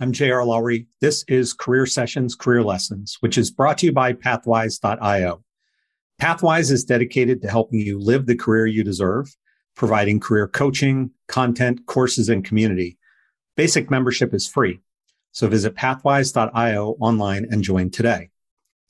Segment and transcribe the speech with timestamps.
[0.00, 0.44] I'm J.R.
[0.44, 0.88] Lowry.
[1.00, 5.44] This is Career Sessions Career Lessons, which is brought to you by Pathwise.io.
[6.20, 9.28] Pathwise is dedicated to helping you live the career you deserve,
[9.76, 12.98] providing career coaching, content, courses, and community.
[13.56, 14.80] Basic membership is free.
[15.30, 18.30] So visit pathwise.io online and join today.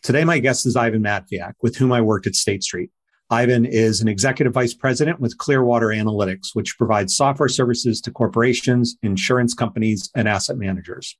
[0.03, 2.91] Today, my guest is Ivan Matviak, with whom I worked at State Street.
[3.35, 8.97] Ivan is an executive vice president with Clearwater Analytics, which provides software services to corporations,
[9.03, 11.17] insurance companies, and asset managers.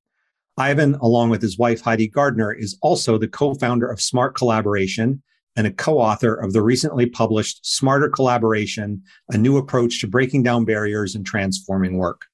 [0.57, 5.25] Ivan, along with his wife Heidi Gardner, is also the co-founder of Smart Collaboration
[5.57, 10.65] and a co-author of the recently published Smarter Collaboration, a new approach to breaking down
[10.65, 12.27] barriers and transforming work.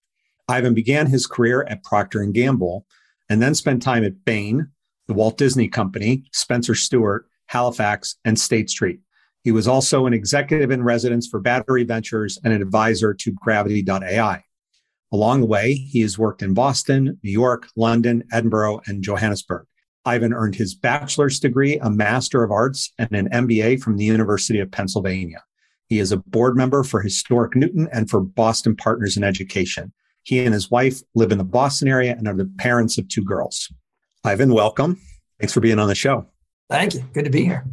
[0.46, 2.84] Ivan began his career at Procter & Gamble
[3.30, 4.68] and then spent time at Bain,
[5.06, 9.00] the Walt Disney Company, Spencer Stuart, Halifax, and State Street.
[9.42, 14.44] He was also an executive in residence for Battery Ventures and an advisor to Gravity.ai.
[15.12, 19.66] Along the way, he has worked in Boston, New York, London, Edinburgh, and Johannesburg.
[20.04, 24.60] Ivan earned his bachelor's degree, a master of arts, and an MBA from the University
[24.60, 25.42] of Pennsylvania.
[25.88, 29.92] He is a board member for Historic Newton and for Boston Partners in Education.
[30.22, 33.24] He and his wife live in the Boston area and are the parents of two
[33.24, 33.72] girls.
[34.24, 35.00] Ivan, welcome.
[35.40, 36.26] Thanks for being on the show.
[36.68, 37.00] Thank you.
[37.12, 37.64] Good to be here.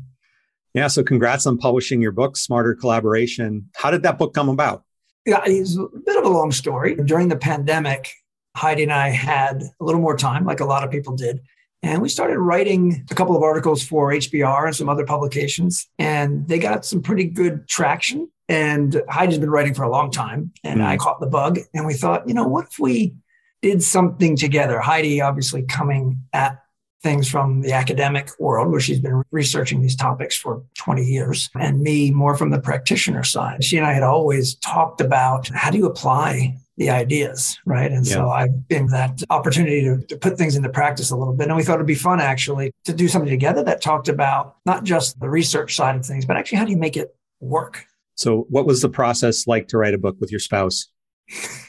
[0.77, 0.87] Yeah.
[0.87, 3.67] So congrats on publishing your book, Smarter Collaboration.
[3.75, 4.83] How did that book come about?
[5.25, 6.93] Yeah, it's a bit of a long story.
[6.93, 8.11] During the pandemic,
[8.55, 11.41] Heidi and I had a little more time, like a lot of people did.
[11.81, 16.47] And we started writing a couple of articles for HBR and some other publications, and
[16.47, 18.29] they got some pretty good traction.
[18.47, 20.85] And Heidi's been writing for a long time, and mm.
[20.85, 21.57] I caught the bug.
[21.73, 23.15] And we thought, you know, what if we
[23.63, 24.79] did something together?
[24.79, 26.59] Heidi, obviously, coming at
[27.03, 31.81] things from the academic world, where she's been researching these topics for 20 years, and
[31.81, 33.63] me more from the practitioner side.
[33.63, 37.91] She and I had always talked about how do you apply the ideas, right?
[37.91, 38.13] And yeah.
[38.13, 41.47] so I've been that opportunity to, to put things into practice a little bit.
[41.47, 44.83] And we thought it'd be fun actually to do something together that talked about not
[44.83, 47.85] just the research side of things, but actually how do you make it work?
[48.15, 50.87] So, what was the process like to write a book with your spouse?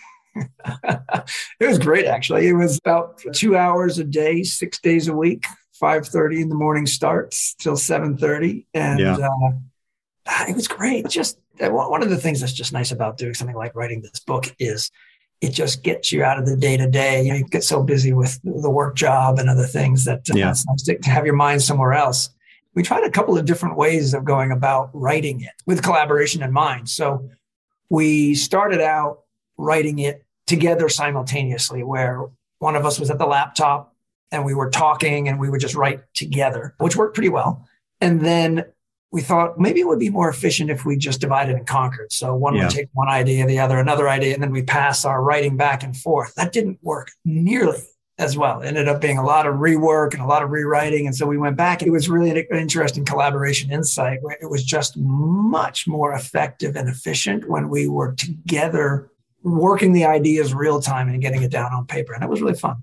[1.60, 2.48] it was great, actually.
[2.48, 5.44] It was about two hours a day, six days a week,
[5.80, 8.66] 5.30 in the morning starts till 7.30.
[8.74, 9.16] And yeah.
[9.16, 11.08] uh, it was great.
[11.08, 14.20] Just uh, one of the things that's just nice about doing something like writing this
[14.20, 14.90] book is
[15.40, 17.22] it just gets you out of the day to day.
[17.22, 20.50] You get so busy with the work job and other things that uh, yeah.
[20.50, 22.30] it's nice to, to have your mind somewhere else.
[22.74, 26.52] We tried a couple of different ways of going about writing it with collaboration in
[26.52, 26.88] mind.
[26.88, 27.28] So
[27.88, 29.20] we started out
[29.56, 32.26] writing it together simultaneously, where
[32.58, 33.94] one of us was at the laptop
[34.32, 37.66] and we were talking and we would just write together, which worked pretty well.
[38.00, 38.64] And then
[39.10, 42.12] we thought maybe it would be more efficient if we just divided and conquered.
[42.12, 42.64] So one yeah.
[42.64, 45.82] would take one idea, the other another idea, and then we pass our writing back
[45.82, 46.34] and forth.
[46.34, 47.82] That didn't work nearly
[48.18, 48.60] as well.
[48.60, 51.06] It ended up being a lot of rework and a lot of rewriting.
[51.06, 51.82] And so we went back.
[51.82, 56.88] It was really an interesting collaboration insight where it was just much more effective and
[56.88, 59.10] efficient when we were together
[59.42, 62.12] working the ideas real time and getting it down on paper.
[62.12, 62.82] And it was really fun.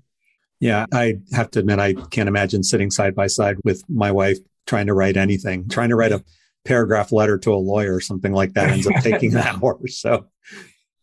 [0.58, 4.38] Yeah, I have to admit, I can't imagine sitting side by side with my wife
[4.66, 6.24] trying to write anything, trying to write a
[6.64, 9.78] paragraph letter to a lawyer or something like that ends up taking an hour.
[9.88, 10.26] So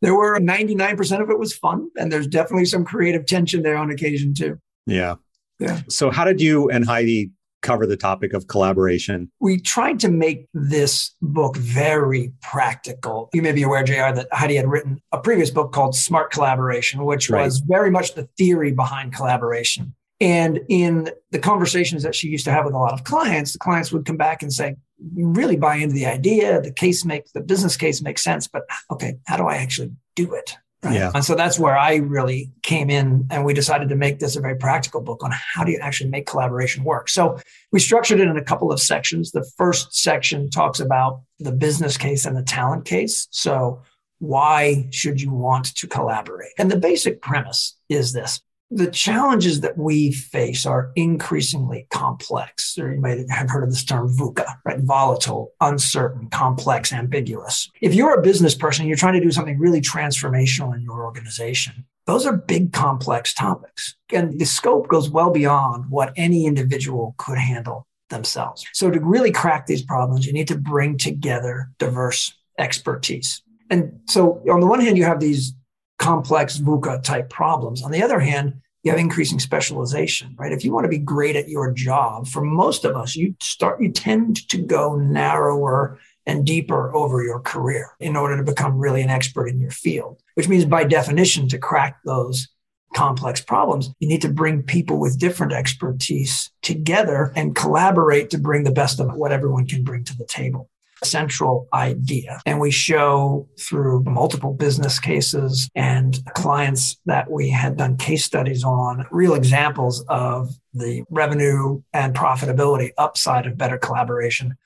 [0.01, 1.89] there were 99% of it was fun.
[1.97, 4.59] And there's definitely some creative tension there on occasion too.
[4.85, 5.15] Yeah.
[5.59, 5.81] Yeah.
[5.87, 7.31] So how did you and Heidi
[7.63, 9.31] cover the topic of collaboration.
[9.39, 13.29] We tried to make this book very practical.
[13.33, 17.03] You may be aware, JR, that Heidi had written a previous book called Smart Collaboration,
[17.05, 17.43] which right.
[17.45, 19.95] was very much the theory behind collaboration.
[20.21, 23.59] And in the conversations that she used to have with a lot of clients, the
[23.59, 24.75] clients would come back and say,
[25.15, 29.15] really buy into the idea, the case makes the business case makes sense, but okay,
[29.25, 30.55] how do I actually do it?
[30.83, 30.95] Right?
[30.95, 31.11] Yeah.
[31.15, 34.41] And so that's where I really came in and we decided to make this a
[34.41, 37.07] very practical book on how do you actually make collaboration work.
[37.07, 37.39] So
[37.71, 39.31] we structured it in a couple of sections.
[39.31, 43.27] The first section talks about the business case and the talent case.
[43.31, 43.81] So
[44.19, 46.53] Why should you want to collaborate?
[46.57, 48.39] And the basic premise is this
[48.75, 52.77] the challenges that we face are increasingly complex.
[52.77, 54.79] Or you might have heard of this term VUCA, right?
[54.79, 57.69] Volatile, uncertain, complex, ambiguous.
[57.81, 61.85] If you're a business person, you're trying to do something really transformational in your organization.
[62.05, 63.95] Those are big, complex topics.
[64.11, 68.65] And the scope goes well beyond what any individual could handle themselves.
[68.73, 73.41] So to really crack these problems, you need to bring together diverse expertise.
[73.69, 75.53] And so on the one hand, you have these
[75.97, 77.81] complex VUCA type problems.
[77.81, 80.51] On the other hand, you have increasing specialization, right?
[80.51, 83.81] If you want to be great at your job, for most of us, you start,
[83.81, 89.01] you tend to go narrower and deeper over your career in order to become really
[89.01, 92.49] an expert in your field, which means by definition, to crack those
[92.93, 98.63] complex problems, you need to bring people with different expertise together and collaborate to bring
[98.63, 100.69] the best of what everyone can bring to the table
[101.05, 102.41] central idea.
[102.45, 108.63] And we show through multiple business cases and clients that we had done case studies
[108.63, 114.57] on real examples of the revenue and profitability upside of better collaboration.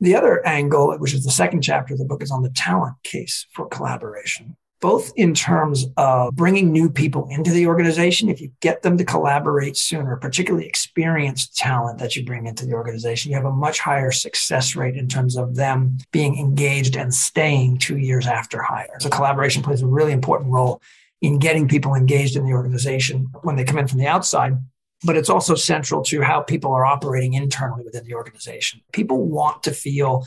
[0.00, 2.96] The other angle, which is the second chapter of the book, is on the talent
[3.02, 8.28] case for collaboration both in terms of bringing new people into the organization.
[8.28, 12.74] If you get them to collaborate sooner, particularly experienced talent that you bring into the
[12.74, 17.14] organization, you have a much higher success rate in terms of them being engaged and
[17.14, 19.00] staying two years after hire.
[19.00, 20.82] So collaboration plays a really important role
[21.22, 24.58] in getting people engaged in the organization when they come in from the outside
[25.06, 28.80] but it's also central to how people are operating internally within the organization.
[28.92, 30.24] People want to feel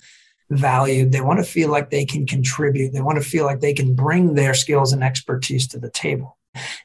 [0.50, 1.12] valued.
[1.12, 2.94] They want to feel like they can contribute.
[2.94, 6.38] They want to feel like they can bring their skills and expertise to the table.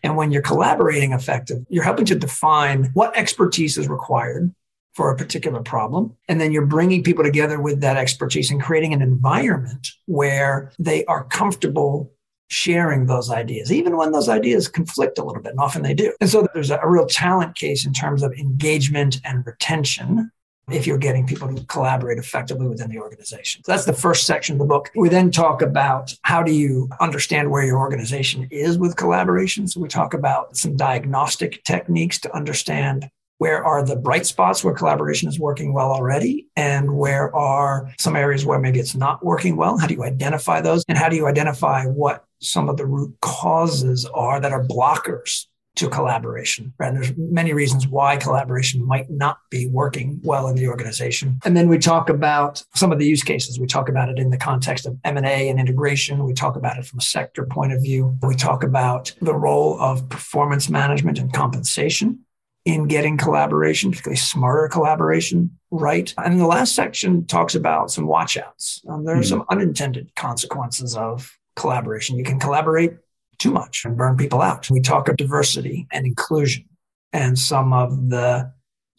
[0.03, 4.55] And when you're collaborating effective, you're helping to define what expertise is required
[4.95, 6.15] for a particular problem.
[6.29, 11.05] And then you're bringing people together with that expertise and creating an environment where they
[11.07, 12.13] are comfortable
[12.53, 16.13] sharing those ideas, even when those ideas conflict a little bit, and often they do.
[16.21, 20.31] And so there's a, real talent case in terms of engagement and retention
[20.75, 23.63] if you're getting people to collaborate effectively within the organization.
[23.65, 24.91] So that's the first section of the book.
[24.95, 29.69] We then talk about how do you understand where your organization is with collaboration.
[29.69, 33.11] So we talk about some diagnostic techniques to understand
[33.43, 38.15] where are the bright spots where collaboration is working well already and where are some
[38.15, 41.17] areas where maybe it's not working well how do you identify those and how do
[41.17, 45.47] you identify what some of the root causes are that are blockers
[45.77, 46.75] to collaboration.
[46.79, 51.41] And there's many reasons why collaboration might not be working well in the organization.
[51.45, 53.59] And then we talk about some of the use cases.
[53.59, 56.25] We talk about it in the context of M&A and integration.
[56.25, 58.19] We talk about it from a sector point of view.
[58.23, 62.21] We talk about the role of performance management and compensation
[62.65, 66.15] in getting collaboration, particularly smarter collaboration, right.
[66.17, 68.87] And the last section talks about some watchouts.
[68.89, 69.29] Um, there are mm-hmm.
[69.29, 72.17] some unintended consequences of collaboration.
[72.17, 72.95] You can collaborate
[73.43, 74.71] too much and burn people out.
[74.71, 76.65] We talk of diversity and inclusion
[77.13, 78.53] and some of the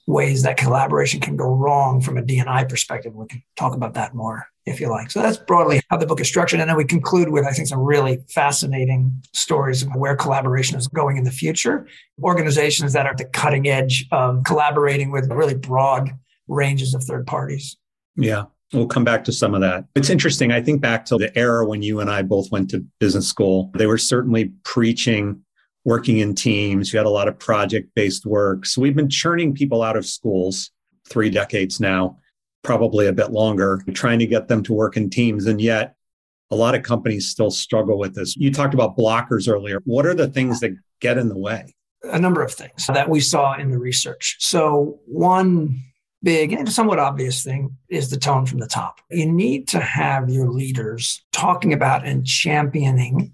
[0.05, 3.15] ways that collaboration can go wrong from a D&I perspective.
[3.15, 5.11] We can talk about that more if you like.
[5.11, 6.59] So that's broadly how the book is structured.
[6.59, 10.87] And then we conclude with, I think, some really fascinating stories of where collaboration is
[10.89, 11.87] going in the future.
[12.21, 16.11] Organizations that are at the cutting edge of collaborating with really broad
[16.49, 17.77] ranges of third parties.
[18.15, 18.45] Yeah.
[18.73, 19.85] We'll come back to some of that.
[19.95, 20.51] It's interesting.
[20.51, 23.71] I think back to the era when you and I both went to business school.
[23.75, 25.43] They were certainly preaching
[25.85, 26.91] working in teams.
[26.91, 28.65] You had a lot of project based work.
[28.65, 30.71] So we've been churning people out of schools
[31.07, 32.17] three decades now,
[32.63, 35.45] probably a bit longer, trying to get them to work in teams.
[35.45, 35.95] And yet,
[36.51, 38.37] a lot of companies still struggle with this.
[38.37, 39.81] You talked about blockers earlier.
[39.85, 41.73] What are the things that get in the way?
[42.03, 44.37] A number of things that we saw in the research.
[44.39, 45.81] So, one
[46.23, 48.99] big and somewhat obvious thing is the tone from the top.
[49.11, 53.33] You need to have your leaders talking about and championing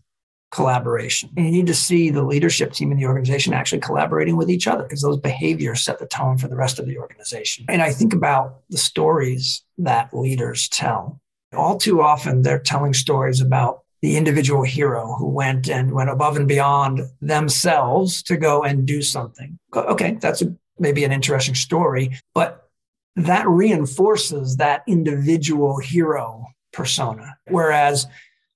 [0.51, 1.29] collaboration.
[1.38, 4.67] And you need to see the leadership team in the organization actually collaborating with each
[4.67, 7.65] other because those behaviors set the tone for the rest of the organization.
[7.69, 11.22] And I think about the stories that leaders tell.
[11.53, 16.38] All too often, they're telling stories about the individual hero who went and went above
[16.38, 19.60] and beyond themselves to go and do something.
[19.75, 22.68] Okay, that's a, maybe an interesting story, but
[23.15, 27.37] that reinforces that individual hero persona.
[27.47, 28.07] Whereas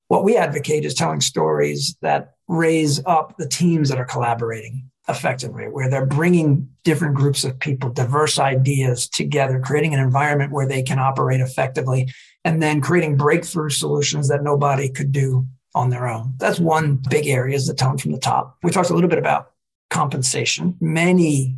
[0.08, 5.66] what we advocate is telling stories that raise up the teams that are collaborating effectively,
[5.66, 10.82] where they're bringing different groups of people, diverse ideas together, creating an environment where they
[10.82, 12.10] can operate effectively,
[12.46, 15.46] and then creating breakthrough solutions that nobody could do
[15.76, 16.34] on their own.
[16.38, 18.58] That's one big area is the tone from the top.
[18.64, 19.52] We talked a little bit about
[19.90, 20.78] compensation.
[20.80, 21.58] Many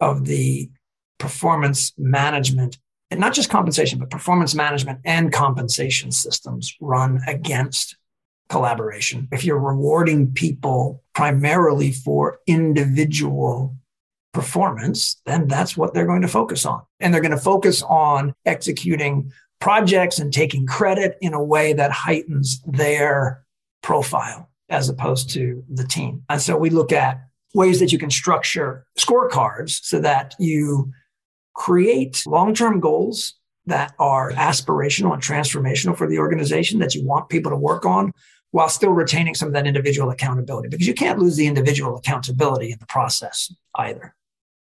[0.00, 0.68] of the
[1.22, 7.96] performance management, and not just compensation, but performance management and compensation systems run against
[8.48, 9.28] collaboration.
[9.30, 13.76] If you're rewarding people primarily for individual
[14.34, 16.82] performance, then that's what they're going to focus on.
[16.98, 21.92] And they're going to focus on executing projects and taking credit in a way that
[21.92, 23.44] heightens their
[23.80, 26.24] profile as opposed to the team.
[26.28, 27.20] And so we look at
[27.54, 30.92] ways that you can structure scorecards so that you
[31.54, 33.34] create long term goals
[33.66, 38.12] that are aspirational and transformational for the organization that you want people to work on
[38.50, 42.72] while still retaining some of that individual accountability because you can't lose the individual accountability
[42.72, 44.14] in the process either.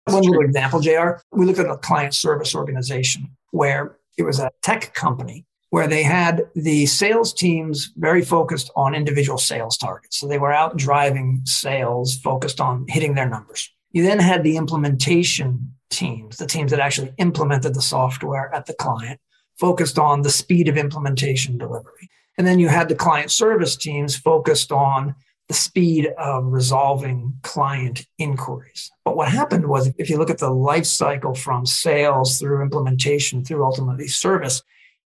[0.07, 0.33] That's One true.
[0.33, 4.95] little example, JR, we looked at a client service organization where it was a tech
[4.95, 10.19] company where they had the sales teams very focused on individual sales targets.
[10.19, 13.71] So they were out driving sales focused on hitting their numbers.
[13.91, 18.75] You then had the implementation teams, the teams that actually implemented the software at the
[18.75, 19.21] client,
[19.59, 22.11] focused on the speed of implementation delivery.
[22.39, 25.15] And then you had the client service teams focused on
[25.49, 28.91] the speed of resolving client inquiries.
[29.05, 33.45] But what happened was if you look at the life cycle from sales through implementation
[33.45, 34.63] through ultimately service,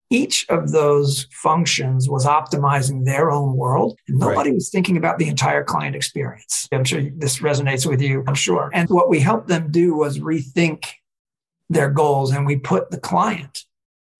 [0.09, 3.99] each of those functions was optimizing their own world.
[4.07, 4.55] And nobody right.
[4.55, 6.67] was thinking about the entire client experience.
[6.71, 8.69] I'm sure this resonates with you, I'm sure.
[8.73, 10.85] And what we helped them do was rethink
[11.69, 13.65] their goals and we put the client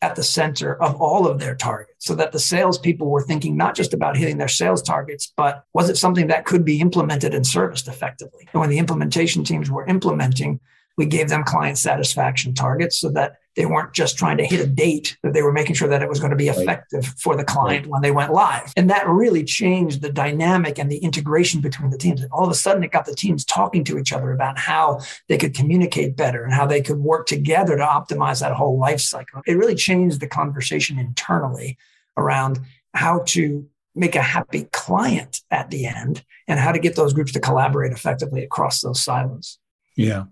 [0.01, 3.75] at the center of all of their targets so that the salespeople were thinking not
[3.75, 7.47] just about hitting their sales targets, but was it something that could be implemented and
[7.47, 8.47] serviced effectively?
[8.53, 10.59] And when the implementation teams were implementing,
[10.97, 14.67] we gave them client satisfaction targets so that they weren't just trying to hit a
[14.67, 17.19] date, that they were making sure that it was going to be effective right.
[17.19, 17.91] for the client right.
[17.91, 18.71] when they went live.
[18.77, 22.21] And that really changed the dynamic and the integration between the teams.
[22.21, 25.01] And all of a sudden, it got the teams talking to each other about how
[25.27, 29.01] they could communicate better and how they could work together to optimize that whole life
[29.01, 29.41] cycle.
[29.47, 31.77] It really changed the conversation internally
[32.15, 32.59] around
[32.93, 37.31] how to make a happy client at the end and how to get those groups
[37.31, 39.57] to collaborate effectively across those silos.
[39.95, 40.25] Yeah.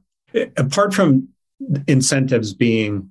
[0.57, 1.29] Apart from
[1.87, 3.09] incentives being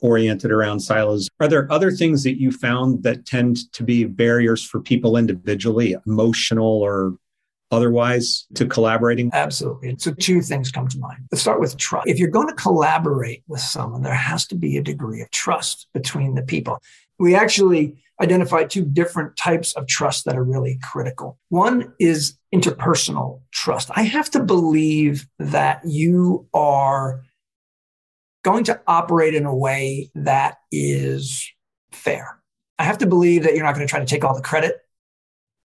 [0.00, 1.28] oriented around silos.
[1.40, 5.96] Are there other things that you found that tend to be barriers for people individually,
[6.06, 7.16] emotional or
[7.70, 9.30] otherwise, to collaborating?
[9.32, 9.96] Absolutely.
[9.98, 11.20] So, two things come to mind.
[11.30, 12.08] Let's start with trust.
[12.08, 15.86] If you're going to collaborate with someone, there has to be a degree of trust
[15.92, 16.82] between the people.
[17.18, 21.38] We actually identify two different types of trust that are really critical.
[21.48, 23.90] One is interpersonal trust.
[23.94, 27.22] I have to believe that you are
[28.42, 31.50] going to operate in a way that is
[31.92, 32.40] fair.
[32.78, 34.76] I have to believe that you're not going to try to take all the credit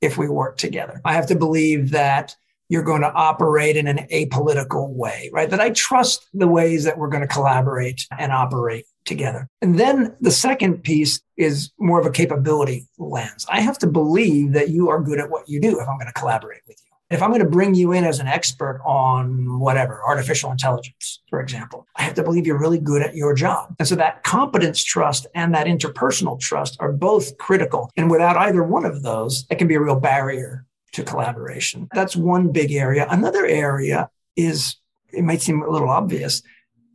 [0.01, 1.01] if we work together.
[1.05, 2.35] I have to believe that
[2.67, 5.49] you're going to operate in an apolitical way, right?
[5.49, 9.47] That I trust the ways that we're going to collaborate and operate together.
[9.61, 13.45] And then the second piece is more of a capability lens.
[13.49, 16.07] I have to believe that you are good at what you do if I'm going
[16.07, 16.84] to collaborate with you.
[17.11, 21.39] If I'm going to bring you in as an expert on whatever, artificial intelligence, for
[21.39, 23.75] example, I have to believe you're really good at your job.
[23.77, 27.91] And so that competence trust and that interpersonal trust are both critical.
[27.95, 31.87] And without either one of those, it can be a real barrier to collaboration.
[31.93, 33.05] That's one big area.
[33.07, 34.77] Another area is,
[35.13, 36.41] it might seem a little obvious,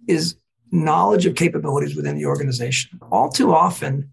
[0.09, 0.35] is
[0.73, 2.99] knowledge of capabilities within the organization.
[3.13, 4.11] All too often,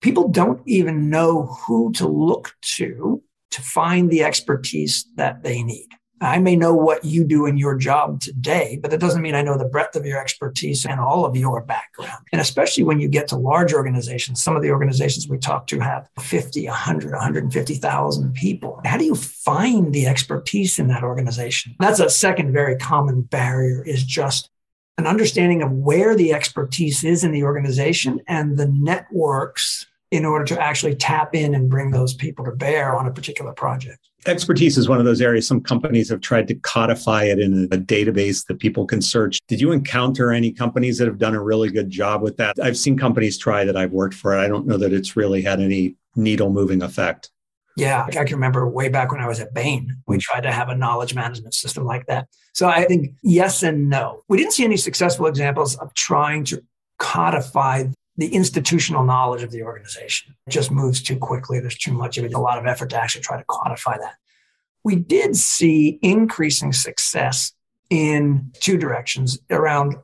[0.00, 5.88] people don't even know who to look to to find the expertise that they need.
[6.20, 9.42] I may know what you do in your job today, but that doesn't mean I
[9.42, 12.24] know the breadth of your expertise and all of your background.
[12.32, 15.80] And especially when you get to large organizations, some of the organizations we talk to
[15.80, 18.80] have 50, 100, 150,000 people.
[18.86, 21.76] How do you find the expertise in that organization?
[21.80, 24.48] That's a second very common barrier is just
[24.96, 30.44] an understanding of where the expertise is in the organization and the networks in order
[30.44, 34.08] to actually tap in and bring those people to bear on a particular project.
[34.26, 37.76] Expertise is one of those areas some companies have tried to codify it in a
[37.76, 39.38] database that people can search.
[39.48, 42.56] Did you encounter any companies that have done a really good job with that?
[42.62, 44.36] I've seen companies try that I've worked for.
[44.36, 47.30] I don't know that it's really had any needle moving effect.
[47.76, 50.20] Yeah, I can remember way back when I was at Bain, we mm-hmm.
[50.20, 52.26] tried to have a knowledge management system like that.
[52.54, 54.22] So I think yes and no.
[54.28, 56.62] We didn't see any successful examples of trying to
[56.98, 57.84] codify
[58.16, 60.34] the institutional knowledge of the organization.
[60.46, 61.60] It just moves too quickly.
[61.60, 64.14] There's too much of it, a lot of effort to actually try to quantify that.
[64.84, 67.52] We did see increasing success
[67.90, 69.96] in two directions around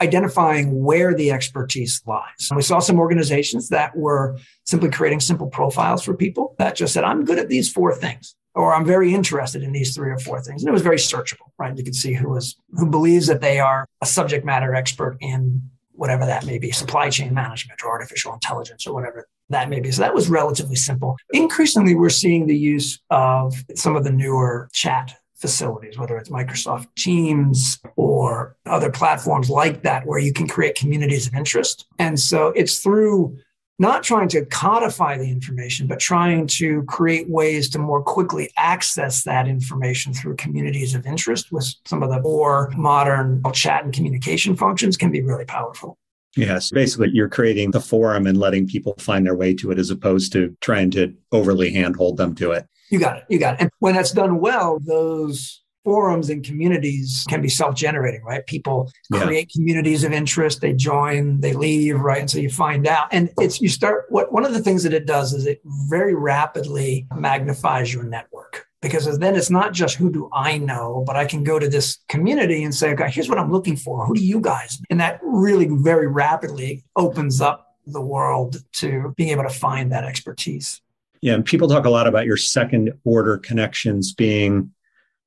[0.00, 2.50] identifying where the expertise lies.
[2.50, 6.92] And we saw some organizations that were simply creating simple profiles for people that just
[6.92, 10.18] said, I'm good at these four things, or I'm very interested in these three or
[10.18, 10.62] four things.
[10.62, 11.76] And it was very searchable, right?
[11.76, 15.70] You could see who was who believes that they are a subject matter expert in
[15.94, 19.90] whatever that may be, supply chain management or artificial intelligence or whatever that may be.
[19.90, 21.16] So that was relatively simple.
[21.32, 26.86] Increasingly, we're seeing the use of some of the newer chat facilities, whether it's Microsoft
[26.96, 31.86] Teams or other platforms like that, where you can create communities of interest.
[31.98, 33.36] And so it's through
[33.78, 39.24] not trying to codify the information, but trying to create ways to more quickly access
[39.24, 44.54] that information through communities of interest with some of the more modern chat and communication
[44.54, 45.98] functions can be really powerful.
[46.36, 46.70] Yes.
[46.70, 50.32] Basically, you're creating the forum and letting people find their way to it as opposed
[50.32, 52.66] to trying to overly handhold them to it.
[52.90, 53.24] You got it.
[53.28, 53.60] You got it.
[53.62, 58.46] And when that's done well, those forums and communities can be self-generating, right?
[58.46, 59.56] People create yeah.
[59.60, 62.20] communities of interest, they join, they leave, right?
[62.20, 63.08] And so you find out.
[63.12, 66.14] And it's you start what one of the things that it does is it very
[66.14, 71.24] rapidly magnifies your network because then it's not just who do I know, but I
[71.24, 74.04] can go to this community and say, okay, here's what I'm looking for.
[74.04, 74.78] Who do you guys?
[74.90, 80.04] And that really very rapidly opens up the world to being able to find that
[80.04, 80.82] expertise.
[81.22, 81.32] Yeah.
[81.32, 84.70] And people talk a lot about your second order connections being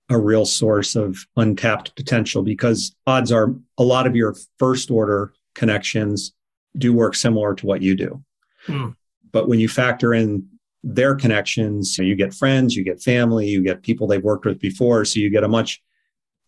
[0.09, 5.33] a real source of untapped potential because odds are a lot of your first order
[5.53, 6.33] connections
[6.77, 8.23] do work similar to what you do.
[8.65, 8.89] Hmm.
[9.31, 10.47] But when you factor in
[10.83, 11.97] their connections.
[11.97, 15.05] You get friends, you get family, you get people they've worked with before.
[15.05, 15.81] So you get a much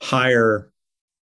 [0.01, 0.71] higher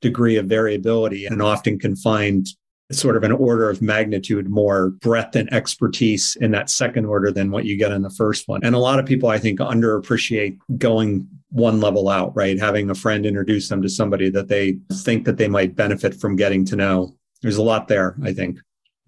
[0.01, 2.47] degree of variability and often can find
[2.95, 7.51] sort of an order of magnitude more breadth and expertise in that second order than
[7.51, 8.61] what you get in the first one.
[8.63, 12.59] And a lot of people, I think, underappreciate going one level out, right?
[12.59, 16.35] Having a friend introduce them to somebody that they think that they might benefit from
[16.35, 17.15] getting to know.
[17.41, 18.59] There's a lot there, I think.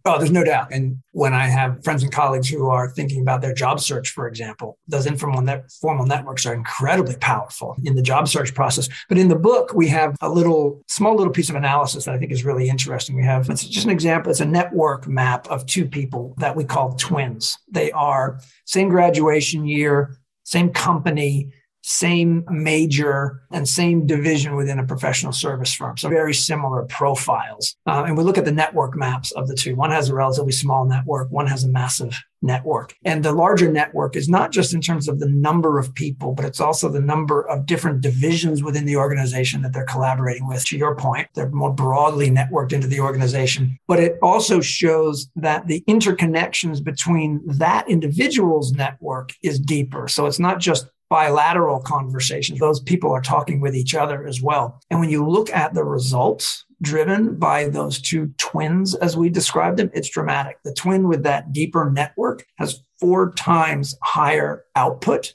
[0.06, 0.68] Oh, there's no doubt.
[0.72, 4.28] And when I have friends and colleagues who are thinking about their job search, for
[4.28, 8.90] example, those informal net, formal networks are incredibly powerful in the job search process.
[9.08, 12.18] But in the book, we have a little small little piece of analysis that I
[12.18, 13.16] think is really interesting.
[13.16, 14.30] We have it's just an example.
[14.30, 17.58] It's a network map of two people that we call twins.
[17.72, 21.54] They are same graduation year, same company,
[21.84, 25.98] same major and same division within a professional service firm.
[25.98, 27.76] So very similar profiles.
[27.86, 29.76] Uh, and we look at the network maps of the two.
[29.76, 32.94] One has a relatively small network, one has a massive network.
[33.04, 36.46] And the larger network is not just in terms of the number of people, but
[36.46, 40.66] it's also the number of different divisions within the organization that they're collaborating with.
[40.66, 43.78] To your point, they're more broadly networked into the organization.
[43.88, 50.08] But it also shows that the interconnections between that individual's network is deeper.
[50.08, 52.60] So it's not just bilateral conversations.
[52.60, 54.82] Those people are talking with each other as well.
[54.90, 59.78] And when you look at the results driven by those two twins, as we described
[59.78, 60.58] them, it's dramatic.
[60.64, 65.34] The twin with that deeper network has four times higher output.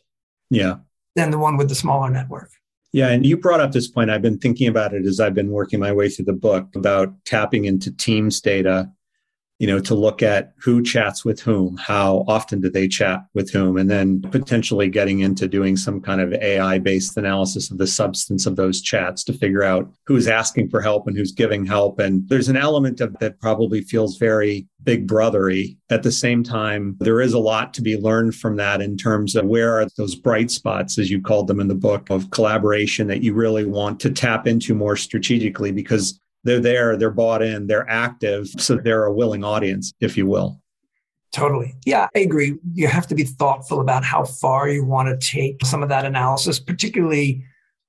[0.51, 0.77] Yeah.
[1.17, 2.51] Than the one with the smaller network.
[2.93, 4.11] Yeah, and you brought up this point.
[4.11, 7.13] I've been thinking about it as I've been working my way through the book about
[7.25, 8.91] tapping into Teams data
[9.59, 13.51] you know, to look at who chats with whom, how often do they chat with
[13.51, 17.87] whom, and then potentially getting into doing some kind of AI based analysis of the
[17.87, 21.99] substance of those chats to figure out who's asking for help and who's giving help.
[21.99, 25.77] And there's an element of that probably feels very big brothery.
[25.91, 29.35] At the same time, there is a lot to be learned from that in terms
[29.35, 33.09] of where are those bright spots, as you called them in the book, of collaboration
[33.09, 37.67] that you really want to tap into more strategically because they're there, they're bought in,
[37.67, 38.49] they're active.
[38.49, 40.61] So they're a willing audience, if you will.
[41.33, 41.75] Totally.
[41.85, 42.59] Yeah, I agree.
[42.73, 46.07] You have to be thoughtful about how far you want to take some of that
[46.07, 47.45] analysis, particularly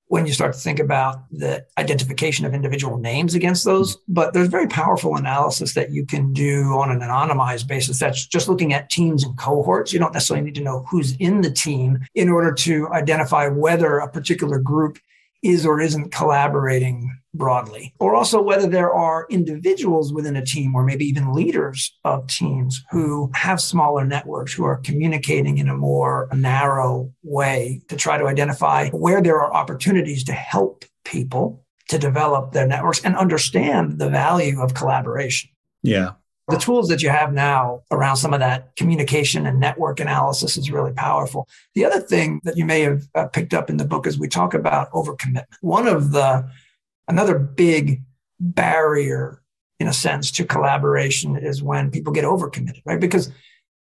[0.07, 3.95] when you start to think about the identification of individual names against those.
[4.07, 7.99] But there's very powerful analysis that you can do on an anonymized basis.
[7.99, 9.93] That's just looking at teams and cohorts.
[9.93, 13.99] You don't necessarily need to know who's in the team in order to identify whether
[13.99, 14.97] a particular group
[15.43, 20.83] is or isn't collaborating broadly, or also whether there are individuals within a team or
[20.83, 26.27] maybe even leaders of teams who have smaller networks who are communicating in a more
[26.33, 32.51] narrow way to try to identify where there are opportunities to help people to develop
[32.51, 35.49] their networks and understand the value of collaboration.
[35.83, 36.11] Yeah.
[36.49, 40.71] The tools that you have now around some of that communication and network analysis is
[40.71, 41.47] really powerful.
[41.75, 44.27] The other thing that you may have uh, picked up in the book is we
[44.27, 45.45] talk about overcommitment.
[45.61, 46.49] One of the
[47.09, 48.03] Another big
[48.39, 49.41] barrier,
[49.79, 52.99] in a sense, to collaboration is when people get overcommitted, right?
[52.99, 53.31] Because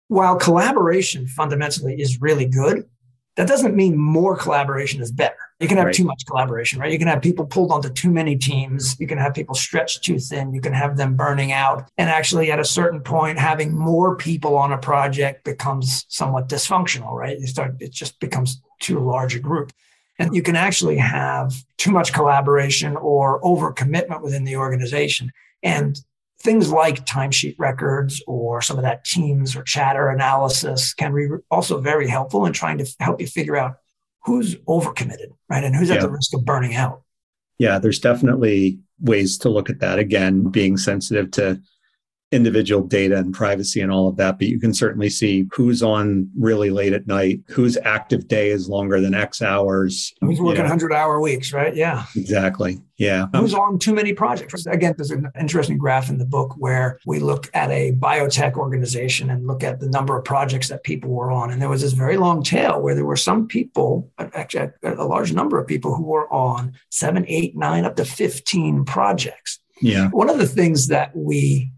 [0.08, 2.88] while collaboration fundamentally is really good,
[3.36, 5.36] that doesn't mean more collaboration is better.
[5.60, 5.94] You can have right.
[5.94, 6.92] too much collaboration, right?
[6.92, 8.96] You can have people pulled onto too many teams.
[8.98, 10.52] You can have people stretched too thin.
[10.52, 11.88] You can have them burning out.
[11.96, 17.12] And actually, at a certain point, having more people on a project becomes somewhat dysfunctional,
[17.12, 17.38] right?
[17.38, 19.72] You start, it just becomes too large a group.
[20.20, 25.32] And you can actually have too much collaboration or overcommitment within the organization.
[25.62, 25.98] And
[26.40, 31.80] things like timesheet records or some of that teams or chatter analysis can be also
[31.80, 33.76] very helpful in trying to help you figure out
[34.24, 35.64] who's overcommitted, right?
[35.64, 35.96] And who's yeah.
[35.96, 37.02] at the risk of burning out.
[37.58, 39.98] Yeah, there's definitely ways to look at that.
[39.98, 41.60] Again, being sensitive to
[42.32, 46.30] individual data and privacy and all of that, but you can certainly see who's on
[46.38, 50.14] really late at night, whose active day is longer than X hours.
[50.20, 51.74] Who's working 100 hour weeks, right?
[51.74, 52.04] Yeah.
[52.14, 52.80] Exactly.
[52.98, 53.26] Yeah.
[53.34, 54.66] Who's on too many projects?
[54.66, 59.30] Again, there's an interesting graph in the book where we look at a biotech organization
[59.30, 61.50] and look at the number of projects that people were on.
[61.50, 65.32] And there was this very long tail where there were some people, actually a large
[65.32, 69.58] number of people who were on seven, eight, nine, up to 15 projects.
[69.82, 70.08] Yeah.
[70.10, 71.72] One of the things that we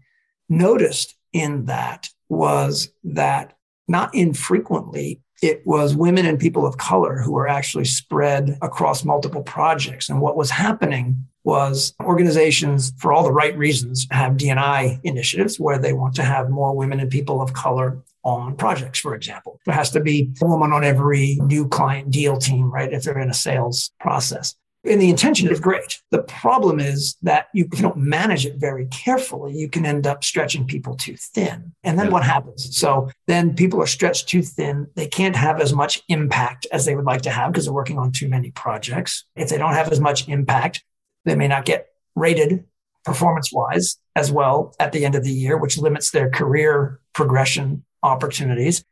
[0.57, 3.53] noticed in that was that
[3.87, 9.43] not infrequently it was women and people of color who were actually spread across multiple
[9.43, 10.07] projects.
[10.07, 15.77] And what was happening was organizations, for all the right reasons, have D&I initiatives where
[15.77, 19.59] they want to have more women and people of color on projects, for example.
[19.65, 22.93] There has to be a woman on every new client deal team, right?
[22.93, 24.55] If they're in a sales process.
[24.85, 26.01] And the intention is great.
[26.11, 30.05] The problem is that you, if you don't manage it very carefully, you can end
[30.05, 31.73] up stretching people too thin.
[31.83, 32.11] And then yeah.
[32.11, 32.75] what happens?
[32.77, 34.87] So then people are stretched too thin.
[34.95, 37.97] They can't have as much impact as they would like to have because they're working
[37.97, 39.25] on too many projects.
[39.37, 40.83] If they don't have as much impact,
[41.23, 42.65] they may not get rated
[43.05, 47.83] performance wise as well at the end of the year, which limits their career progression
[48.01, 48.83] opportunities.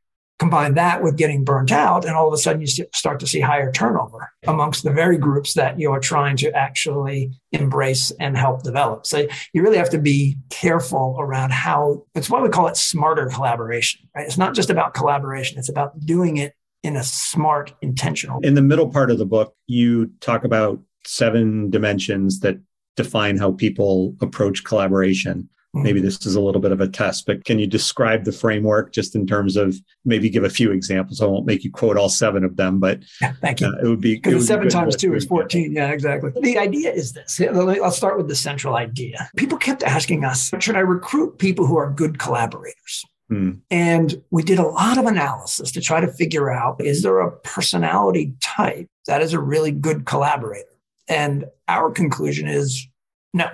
[0.41, 3.39] Combine that with getting burnt out, and all of a sudden you start to see
[3.39, 8.63] higher turnover amongst the very groups that you are trying to actually embrace and help
[8.63, 9.05] develop.
[9.05, 13.27] So you really have to be careful around how it's why we call it smarter
[13.27, 14.25] collaboration, right?
[14.25, 18.39] It's not just about collaboration, it's about doing it in a smart, intentional.
[18.41, 22.57] In the middle part of the book, you talk about seven dimensions that
[22.95, 25.49] define how people approach collaboration.
[25.73, 26.05] Maybe mm-hmm.
[26.05, 29.15] this is a little bit of a test, but can you describe the framework just
[29.15, 31.21] in terms of maybe give a few examples?
[31.21, 33.67] I won't make you quote all seven of them, but yeah, thank you.
[33.67, 35.71] Uh, it would be because seven be times two is 14.
[35.71, 36.31] Yeah, exactly.
[36.41, 37.39] The idea is this.
[37.39, 39.29] I'll start with the central idea.
[39.37, 43.05] People kept asking us, should I recruit people who are good collaborators?
[43.29, 43.51] Hmm.
[43.69, 47.31] And we did a lot of analysis to try to figure out is there a
[47.31, 50.67] personality type that is a really good collaborator?
[51.07, 52.85] And our conclusion is
[53.33, 53.49] no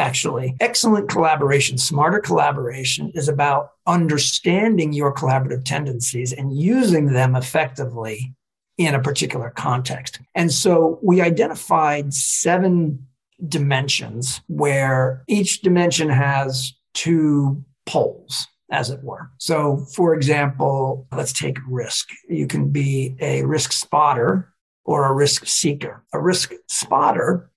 [0.00, 0.56] actually.
[0.60, 8.34] Excellent collaboration, smarter collaboration is about understanding your collaborative tendencies and using them effectively
[8.78, 10.18] in a particular context.
[10.34, 13.06] And so we identified seven
[13.46, 19.30] dimensions where each dimension has two poles as it were.
[19.38, 22.08] So, for example, let's take risk.
[22.28, 24.52] You can be a risk spotter
[24.84, 26.04] or a risk seeker.
[26.12, 27.49] A risk spotter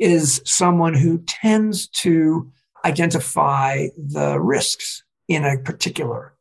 [0.00, 2.50] is someone who tends to
[2.84, 6.34] identify the risks in a particular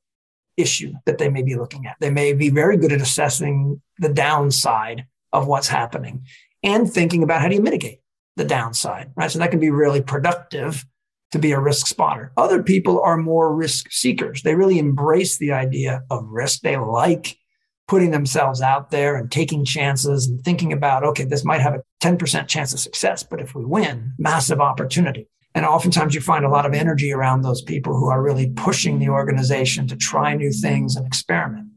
[0.57, 1.97] issue that they may be looking at.
[1.99, 6.25] They may be very good at assessing the downside of what's happening
[6.63, 7.99] and thinking about how do you mitigate
[8.35, 9.29] the downside, right?
[9.29, 10.85] So that can be really productive
[11.31, 12.31] to be a risk spotter.
[12.37, 14.41] Other people are more risk seekers.
[14.41, 16.61] They really embrace the idea of risk.
[16.61, 17.37] They like
[17.89, 21.81] putting themselves out there and taking chances and thinking about, okay, this might have a
[22.01, 25.27] 10% chance of success, but if we win, massive opportunity.
[25.55, 28.99] And oftentimes you find a lot of energy around those people who are really pushing
[28.99, 31.67] the organization to try new things and experiment.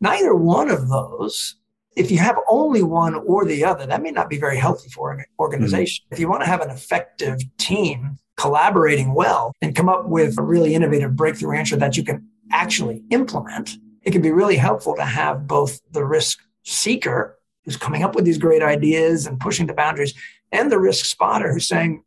[0.00, 1.56] Neither one of those,
[1.94, 5.12] if you have only one or the other, that may not be very healthy for
[5.12, 6.02] an organization.
[6.06, 6.14] Mm-hmm.
[6.14, 10.42] If you want to have an effective team collaborating well and come up with a
[10.42, 13.76] really innovative breakthrough answer that you can actually implement,
[14.08, 18.24] it can be really helpful to have both the risk seeker who's coming up with
[18.24, 20.14] these great ideas and pushing the boundaries
[20.50, 22.02] and the risk spotter who's saying,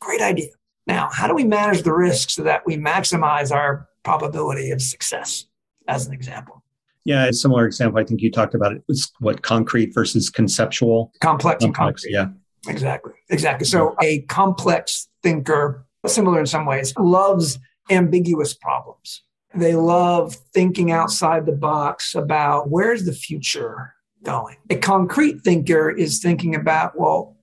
[0.00, 0.50] great idea.
[0.86, 5.46] Now, how do we manage the risk so that we maximize our probability of success,
[5.88, 6.62] as an example?
[7.06, 7.98] Yeah, a similar example.
[7.98, 8.82] I think you talked about it.
[8.86, 11.10] was what concrete versus conceptual.
[11.22, 12.12] Complex, complex and concrete.
[12.12, 12.26] Yeah.
[12.70, 13.14] Exactly.
[13.30, 13.66] Exactly.
[13.66, 19.22] So a complex thinker, similar in some ways, loves ambiguous problems.
[19.54, 24.56] They love thinking outside the box about where's the future going.
[24.68, 27.36] A concrete thinker is thinking about, well,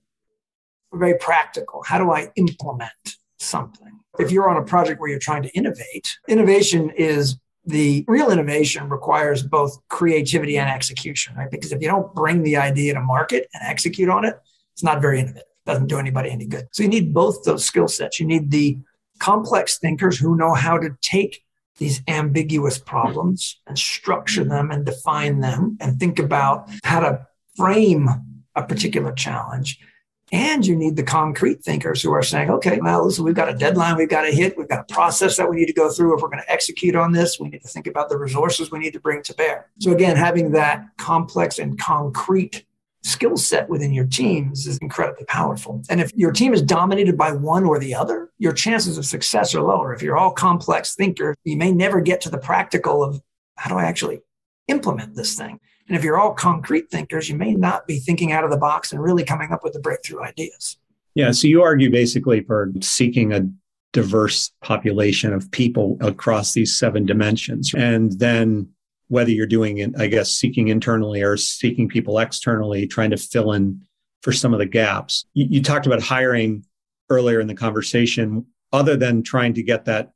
[0.92, 1.82] very practical.
[1.84, 4.00] How do I implement something?
[4.18, 8.88] If you're on a project where you're trying to innovate, innovation is the real innovation
[8.88, 11.50] requires both creativity and execution, right?
[11.50, 14.36] Because if you don't bring the idea to market and execute on it,
[14.72, 15.42] it's not very innovative.
[15.42, 16.68] It doesn't do anybody any good.
[16.72, 18.18] So you need both those skill sets.
[18.18, 18.78] You need the
[19.18, 21.44] complex thinkers who know how to take
[21.78, 28.08] these ambiguous problems and structure them and define them and think about how to frame
[28.54, 29.80] a particular challenge
[30.30, 33.54] And you need the concrete thinkers who are saying, okay, now listen, we've got a
[33.54, 34.58] deadline we've got to hit.
[34.58, 36.14] We've got a process that we need to go through.
[36.16, 38.78] If we're going to execute on this, we need to think about the resources we
[38.78, 39.70] need to bring to bear.
[39.78, 42.64] So again, having that complex and concrete
[43.02, 45.82] skill set within your teams is incredibly powerful.
[45.88, 49.54] And if your team is dominated by one or the other, your chances of success
[49.54, 49.94] are lower.
[49.94, 53.20] If you're all complex thinkers, you may never get to the practical of
[53.56, 54.20] how do I actually
[54.68, 55.60] implement this thing?
[55.88, 58.92] And if you're all concrete thinkers, you may not be thinking out of the box
[58.92, 60.76] and really coming up with the breakthrough ideas.
[61.14, 61.30] Yeah.
[61.30, 63.48] So you argue basically for seeking a
[63.92, 67.72] diverse population of people across these seven dimensions.
[67.74, 68.68] And then
[69.08, 73.52] whether you're doing it, I guess, seeking internally or seeking people externally, trying to fill
[73.52, 73.82] in
[74.22, 75.24] for some of the gaps.
[75.34, 76.64] You, you, talked about hiring
[77.10, 78.46] earlier in the conversation.
[78.72, 80.12] Other than trying to get that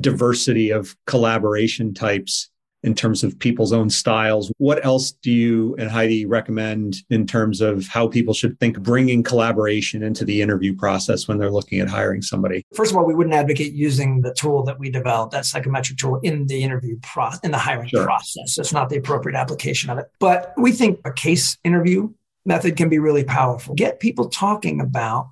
[0.00, 2.50] diversity of collaboration types,
[2.82, 4.52] in terms of people's own styles.
[4.58, 9.22] What else do you and Heidi recommend in terms of how people should think bringing
[9.22, 12.64] collaboration into the interview process when they're looking at hiring somebody?
[12.74, 16.18] First of all, we wouldn't advocate using the tool that we developed, that psychometric tool,
[16.22, 18.04] in the interview process, in the hiring sure.
[18.04, 18.58] process.
[18.58, 20.06] It's not the appropriate application of it.
[20.18, 22.12] But we think a case interview
[22.44, 23.74] method can be really powerful.
[23.74, 25.30] Get people talking about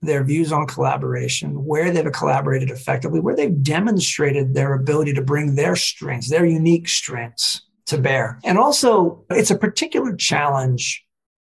[0.00, 5.54] their views on collaboration, where they've collaborated effectively, where they've demonstrated their ability to bring
[5.54, 8.38] their strengths, their unique strengths to bear.
[8.44, 11.04] And also, it's a particular challenge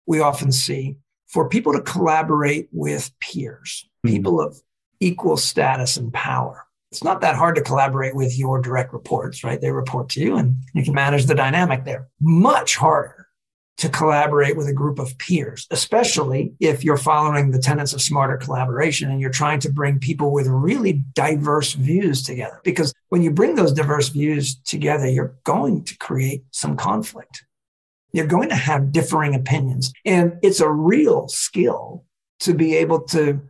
[0.06, 4.14] we often see for people to collaborate with peers, mm-hmm.
[4.14, 4.56] people of
[5.00, 6.64] equal status and power.
[6.92, 9.60] It's not that hard to collaborate with your direct reports, right?
[9.60, 12.08] They report to you and you can manage the dynamic there.
[12.20, 13.25] Much harder
[13.78, 18.36] to collaborate with a group of peers, especially if you're following the tenets of smarter
[18.36, 22.60] collaboration and you're trying to bring people with really diverse views together.
[22.64, 27.44] Because when you bring those diverse views together, you're going to create some conflict.
[28.12, 29.92] You're going to have differing opinions.
[30.06, 32.04] And it's a real skill
[32.40, 33.42] to be able to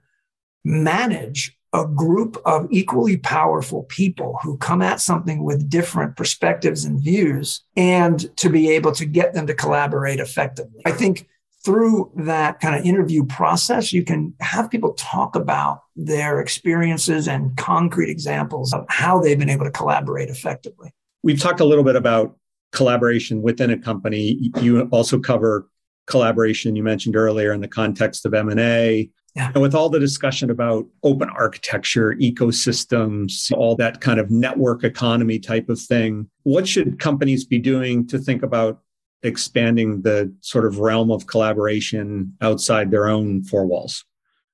[0.64, 7.02] manage a group of equally powerful people who come at something with different perspectives and
[7.02, 10.82] views and to be able to get them to collaborate effectively.
[10.86, 11.28] I think
[11.64, 17.56] through that kind of interview process, you can have people talk about their experiences and
[17.56, 20.94] concrete examples of how they've been able to collaborate effectively.
[21.24, 22.36] We've talked a little bit about
[22.70, 24.52] collaboration within a company.
[24.60, 25.68] You also cover
[26.06, 29.50] collaboration you mentioned earlier in the context of M&A yeah.
[29.52, 35.38] And with all the discussion about open architecture, ecosystems, all that kind of network economy
[35.38, 38.80] type of thing, what should companies be doing to think about
[39.22, 44.06] expanding the sort of realm of collaboration outside their own four walls?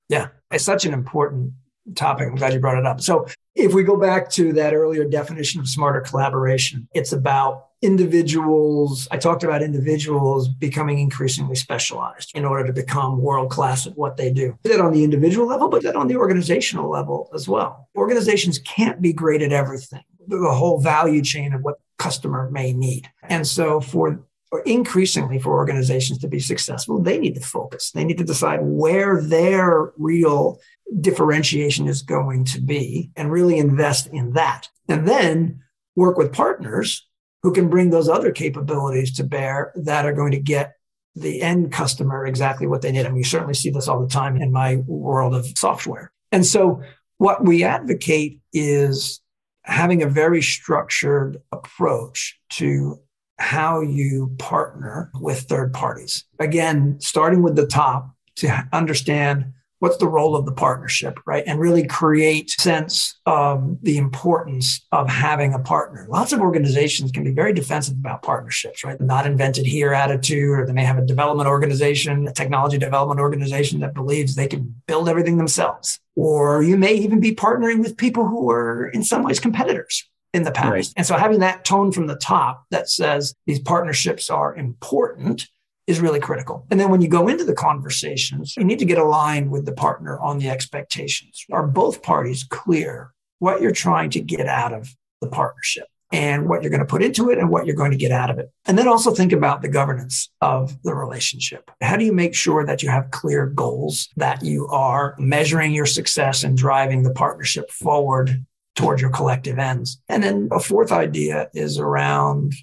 [0.09, 1.53] Yeah, it's such an important
[1.95, 2.29] topic.
[2.29, 3.01] I'm glad you brought it up.
[3.01, 9.09] So, if we go back to that earlier definition of smarter collaboration, it's about individuals,
[9.11, 14.17] I talked about individuals becoming increasingly specialized in order to become world class at what
[14.17, 14.57] they do.
[14.63, 17.89] That on the individual level, but that on the organizational level as well.
[17.97, 23.11] Organizations can't be great at everything, the whole value chain of what customer may need.
[23.25, 27.91] And so for or increasingly for organizations to be successful, they need to focus.
[27.91, 30.61] They need to decide where their real
[31.01, 34.69] differentiation is going to be and really invest in that.
[34.89, 35.63] And then
[35.97, 37.07] work with partners
[37.43, 40.75] who can bring those other capabilities to bear that are going to get
[41.15, 43.05] the end customer exactly what they need.
[43.05, 46.13] I mean, you certainly see this all the time in my world of software.
[46.31, 46.83] And so
[47.19, 49.21] what we advocate is
[49.65, 52.99] having a very structured approach to
[53.39, 56.25] how you partner with third parties.
[56.39, 59.53] Again, starting with the top to understand
[59.83, 61.43] what's the role of the partnership, right?
[61.45, 66.07] And really create sense of the importance of having a partner.
[66.09, 68.97] Lots of organizations can be very defensive about partnerships, right?
[68.97, 73.19] The Not invented here attitude, or they may have a development organization, a technology development
[73.19, 75.99] organization that believes they can build everything themselves.
[76.15, 80.45] Or you may even be partnering with people who are in some ways competitors in
[80.45, 80.71] the past.
[80.71, 80.93] Right.
[80.97, 85.49] And so having that tone from the top that says these partnerships are important
[85.87, 86.67] is really critical.
[86.71, 89.73] And then when you go into the conversations, you need to get aligned with the
[89.73, 91.45] partner on the expectations.
[91.51, 96.63] Are both parties clear what you're trying to get out of the partnership and what
[96.63, 98.51] you're going to put into it and what you're going to get out of it?
[98.67, 101.71] And then also think about the governance of the relationship.
[101.81, 105.87] How do you make sure that you have clear goals, that you are measuring your
[105.87, 108.45] success and driving the partnership forward
[108.77, 110.01] towards your collective ends?
[110.09, 112.55] And then a fourth idea is around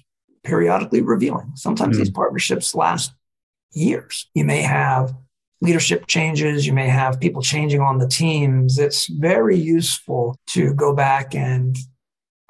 [0.44, 1.52] periodically reviewing.
[1.54, 2.04] Sometimes mm-hmm.
[2.04, 3.12] these partnerships last
[3.72, 4.28] years.
[4.34, 5.14] You may have
[5.60, 8.78] leadership changes, you may have people changing on the teams.
[8.78, 11.76] It's very useful to go back and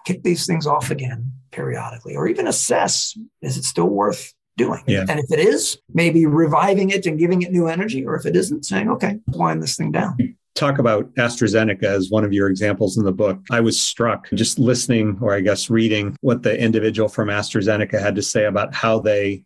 [0.06, 4.82] kick these things off again periodically or even assess is it still worth doing.
[4.86, 5.04] Yeah.
[5.08, 8.36] And if it is, maybe reviving it and giving it new energy, or if it
[8.36, 12.98] isn't, saying, okay, wind this thing down talk about AstraZeneca as one of your examples
[12.98, 13.38] in the book.
[13.50, 18.14] I was struck just listening, or I guess reading, what the individual from AstraZeneca had
[18.16, 19.44] to say about how they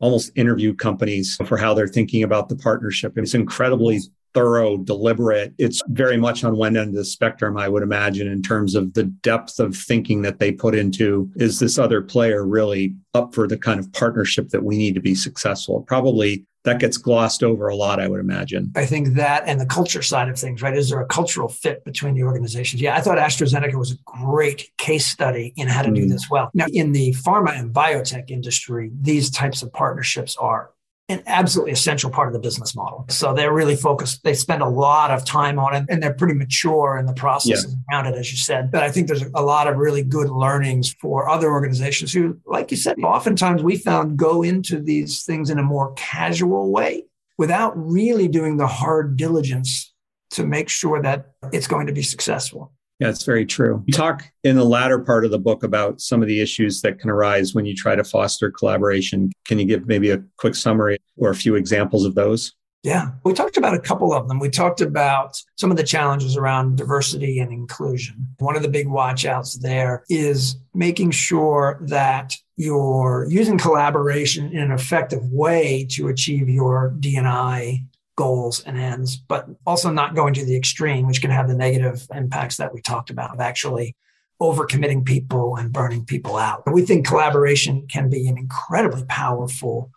[0.00, 3.16] almost interview companies for how they're thinking about the partnership.
[3.16, 4.00] It's incredibly
[4.34, 5.54] thorough, deliberate.
[5.58, 8.94] It's very much on one end of the spectrum, I would imagine, in terms of
[8.94, 13.46] the depth of thinking that they put into is this other player really up for
[13.46, 15.82] the kind of partnership that we need to be successful?
[15.86, 18.70] Probably that gets glossed over a lot, I would imagine.
[18.76, 20.76] I think that and the culture side of things, right?
[20.76, 22.82] Is there a cultural fit between the organizations?
[22.82, 25.94] Yeah, I thought AstraZeneca was a great case study in how to mm.
[25.94, 26.50] do this well.
[26.52, 30.70] Now, in the pharma and biotech industry, these types of partnerships are
[31.10, 33.04] an absolutely essential part of the business model.
[33.08, 34.22] So they're really focused.
[34.22, 37.66] They spend a lot of time on it and they're pretty mature in the process
[37.66, 37.96] yeah.
[37.96, 38.70] around it, as you said.
[38.70, 42.70] But I think there's a lot of really good learnings for other organizations who, like
[42.70, 47.04] you said, oftentimes we found go into these things in a more casual way
[47.38, 49.92] without really doing the hard diligence
[50.30, 52.72] to make sure that it's going to be successful.
[53.00, 53.82] Yeah, it's very true.
[53.86, 56.98] You talk in the latter part of the book about some of the issues that
[56.98, 59.32] can arise when you try to foster collaboration.
[59.46, 62.52] Can you give maybe a quick summary or a few examples of those?
[62.82, 64.38] Yeah, we talked about a couple of them.
[64.38, 68.26] We talked about some of the challenges around diversity and inclusion.
[68.38, 74.72] One of the big watchouts there is making sure that you're using collaboration in an
[74.72, 77.84] effective way to achieve your D&I
[78.20, 82.06] goals and ends, but also not going to the extreme, which can have the negative
[82.14, 83.96] impacts that we talked about of actually
[84.42, 86.62] overcommitting people and burning people out.
[86.70, 89.90] We think collaboration can be an incredibly powerful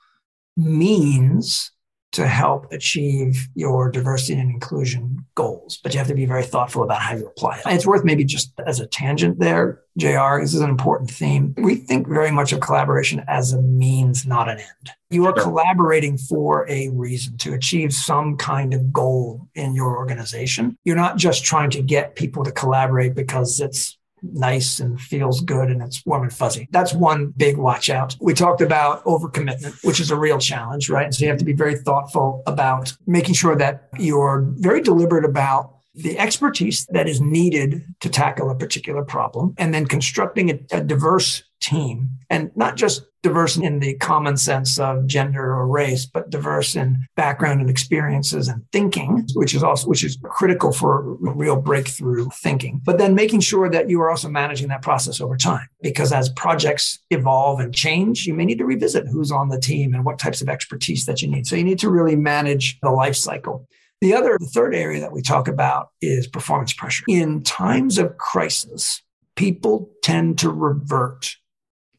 [0.55, 1.72] means
[2.13, 5.79] to help achieve your diversity and inclusion goals.
[5.83, 7.63] But you have to be very thoughtful about how you apply it.
[7.65, 11.53] It's worth maybe just as a tangent there, JR, this is an important theme.
[11.57, 14.91] We think very much of collaboration as a means, not an end.
[15.09, 20.75] You are collaborating for a reason to achieve some kind of goal in your organization.
[20.83, 25.69] You're not just trying to get people to collaborate because it's nice and feels good
[25.69, 26.67] and it's warm and fuzzy.
[26.71, 28.15] That's one big watch out.
[28.21, 31.05] We talked about overcommitment, which is a real challenge, right?
[31.05, 35.25] And so you have to be very thoughtful about making sure that you're very deliberate
[35.25, 40.59] about the expertise that is needed to tackle a particular problem and then constructing a,
[40.71, 46.05] a diverse team and not just diverse in the common sense of gender or race,
[46.05, 51.15] but diverse in background and experiences and thinking, which is also, which is critical for
[51.19, 52.81] real breakthrough thinking.
[52.83, 56.29] But then making sure that you are also managing that process over time, because as
[56.29, 60.19] projects evolve and change, you may need to revisit who's on the team and what
[60.19, 61.47] types of expertise that you need.
[61.47, 63.67] So you need to really manage the life cycle.
[64.01, 67.05] The other, the third area that we talk about is performance pressure.
[67.07, 69.01] In times of crisis,
[69.37, 71.37] people tend to revert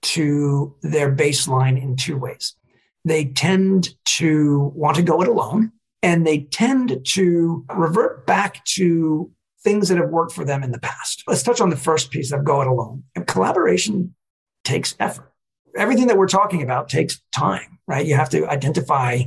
[0.04, 2.54] to their baseline in two ways.
[3.04, 9.30] They tend to want to go it alone, and they tend to revert back to
[9.62, 11.22] things that have worked for them in the past.
[11.26, 13.04] Let's touch on the first piece of go it alone.
[13.26, 14.14] Collaboration
[14.62, 15.32] takes effort.
[15.76, 18.06] Everything that we're talking about takes time, right?
[18.06, 19.22] You have to identify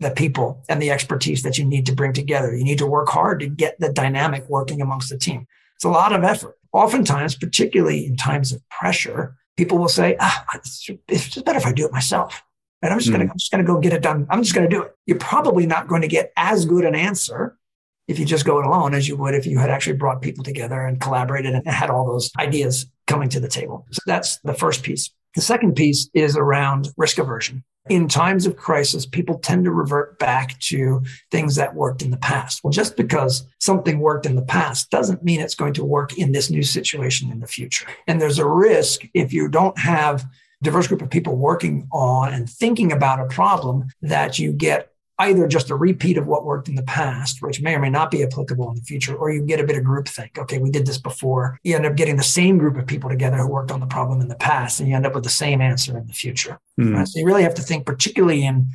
[0.00, 2.54] the people and the expertise that you need to bring together.
[2.54, 5.46] You need to work hard to get the dynamic working amongst the team.
[5.76, 6.56] It's a lot of effort.
[6.72, 11.72] Oftentimes, particularly in times of pressure, people will say, ah, it's, just better if I
[11.72, 12.42] do it myself.
[12.82, 13.14] And I'm just mm.
[13.14, 14.26] gonna, I'm just gonna go get it done.
[14.30, 14.94] I'm just gonna do it.
[15.06, 17.56] You're probably not going to get as good an answer
[18.06, 20.44] if you just go it alone as you would if you had actually brought people
[20.44, 23.86] together and collaborated and had all those ideas coming to the table.
[23.90, 25.10] So that's the first piece.
[25.34, 30.18] The second piece is around risk aversion in times of crisis, people tend to revert
[30.18, 32.64] back to things that worked in the past.
[32.64, 36.32] Well, just because something worked in the past doesn't mean it's going to work in
[36.32, 37.86] this new situation in the future.
[38.06, 40.26] And there's a risk if you don't have
[40.62, 45.46] diverse group of people working on and thinking about a problem that you get either
[45.46, 48.22] just a repeat of what worked in the past, which may or may not be
[48.22, 50.38] applicable in the future, or you get a bit of groupthink.
[50.38, 51.58] Okay, we did this before.
[51.62, 54.20] You end up getting the same group of people together who worked on the problem
[54.20, 56.58] in the past, and you end up with the same answer in the future.
[56.80, 56.96] Mm.
[56.96, 57.08] Right?
[57.08, 58.66] So you really have to think, particularly in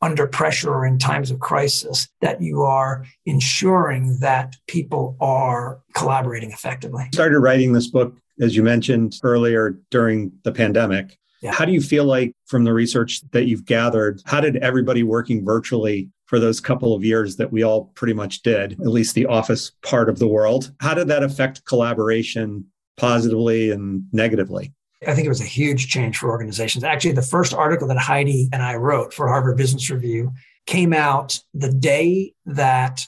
[0.00, 6.52] under pressure or in times of crisis, that you are ensuring that people are collaborating
[6.52, 7.08] effectively.
[7.12, 11.18] Started writing this book, as you mentioned earlier, during the pandemic.
[11.46, 15.44] How do you feel like from the research that you've gathered, how did everybody working
[15.44, 19.26] virtually for those couple of years that we all pretty much did, at least the
[19.26, 22.66] office part of the world, how did that affect collaboration
[22.96, 24.72] positively and negatively?
[25.06, 26.82] I think it was a huge change for organizations.
[26.82, 30.32] Actually, the first article that Heidi and I wrote for Harvard Business Review
[30.66, 33.06] came out the day that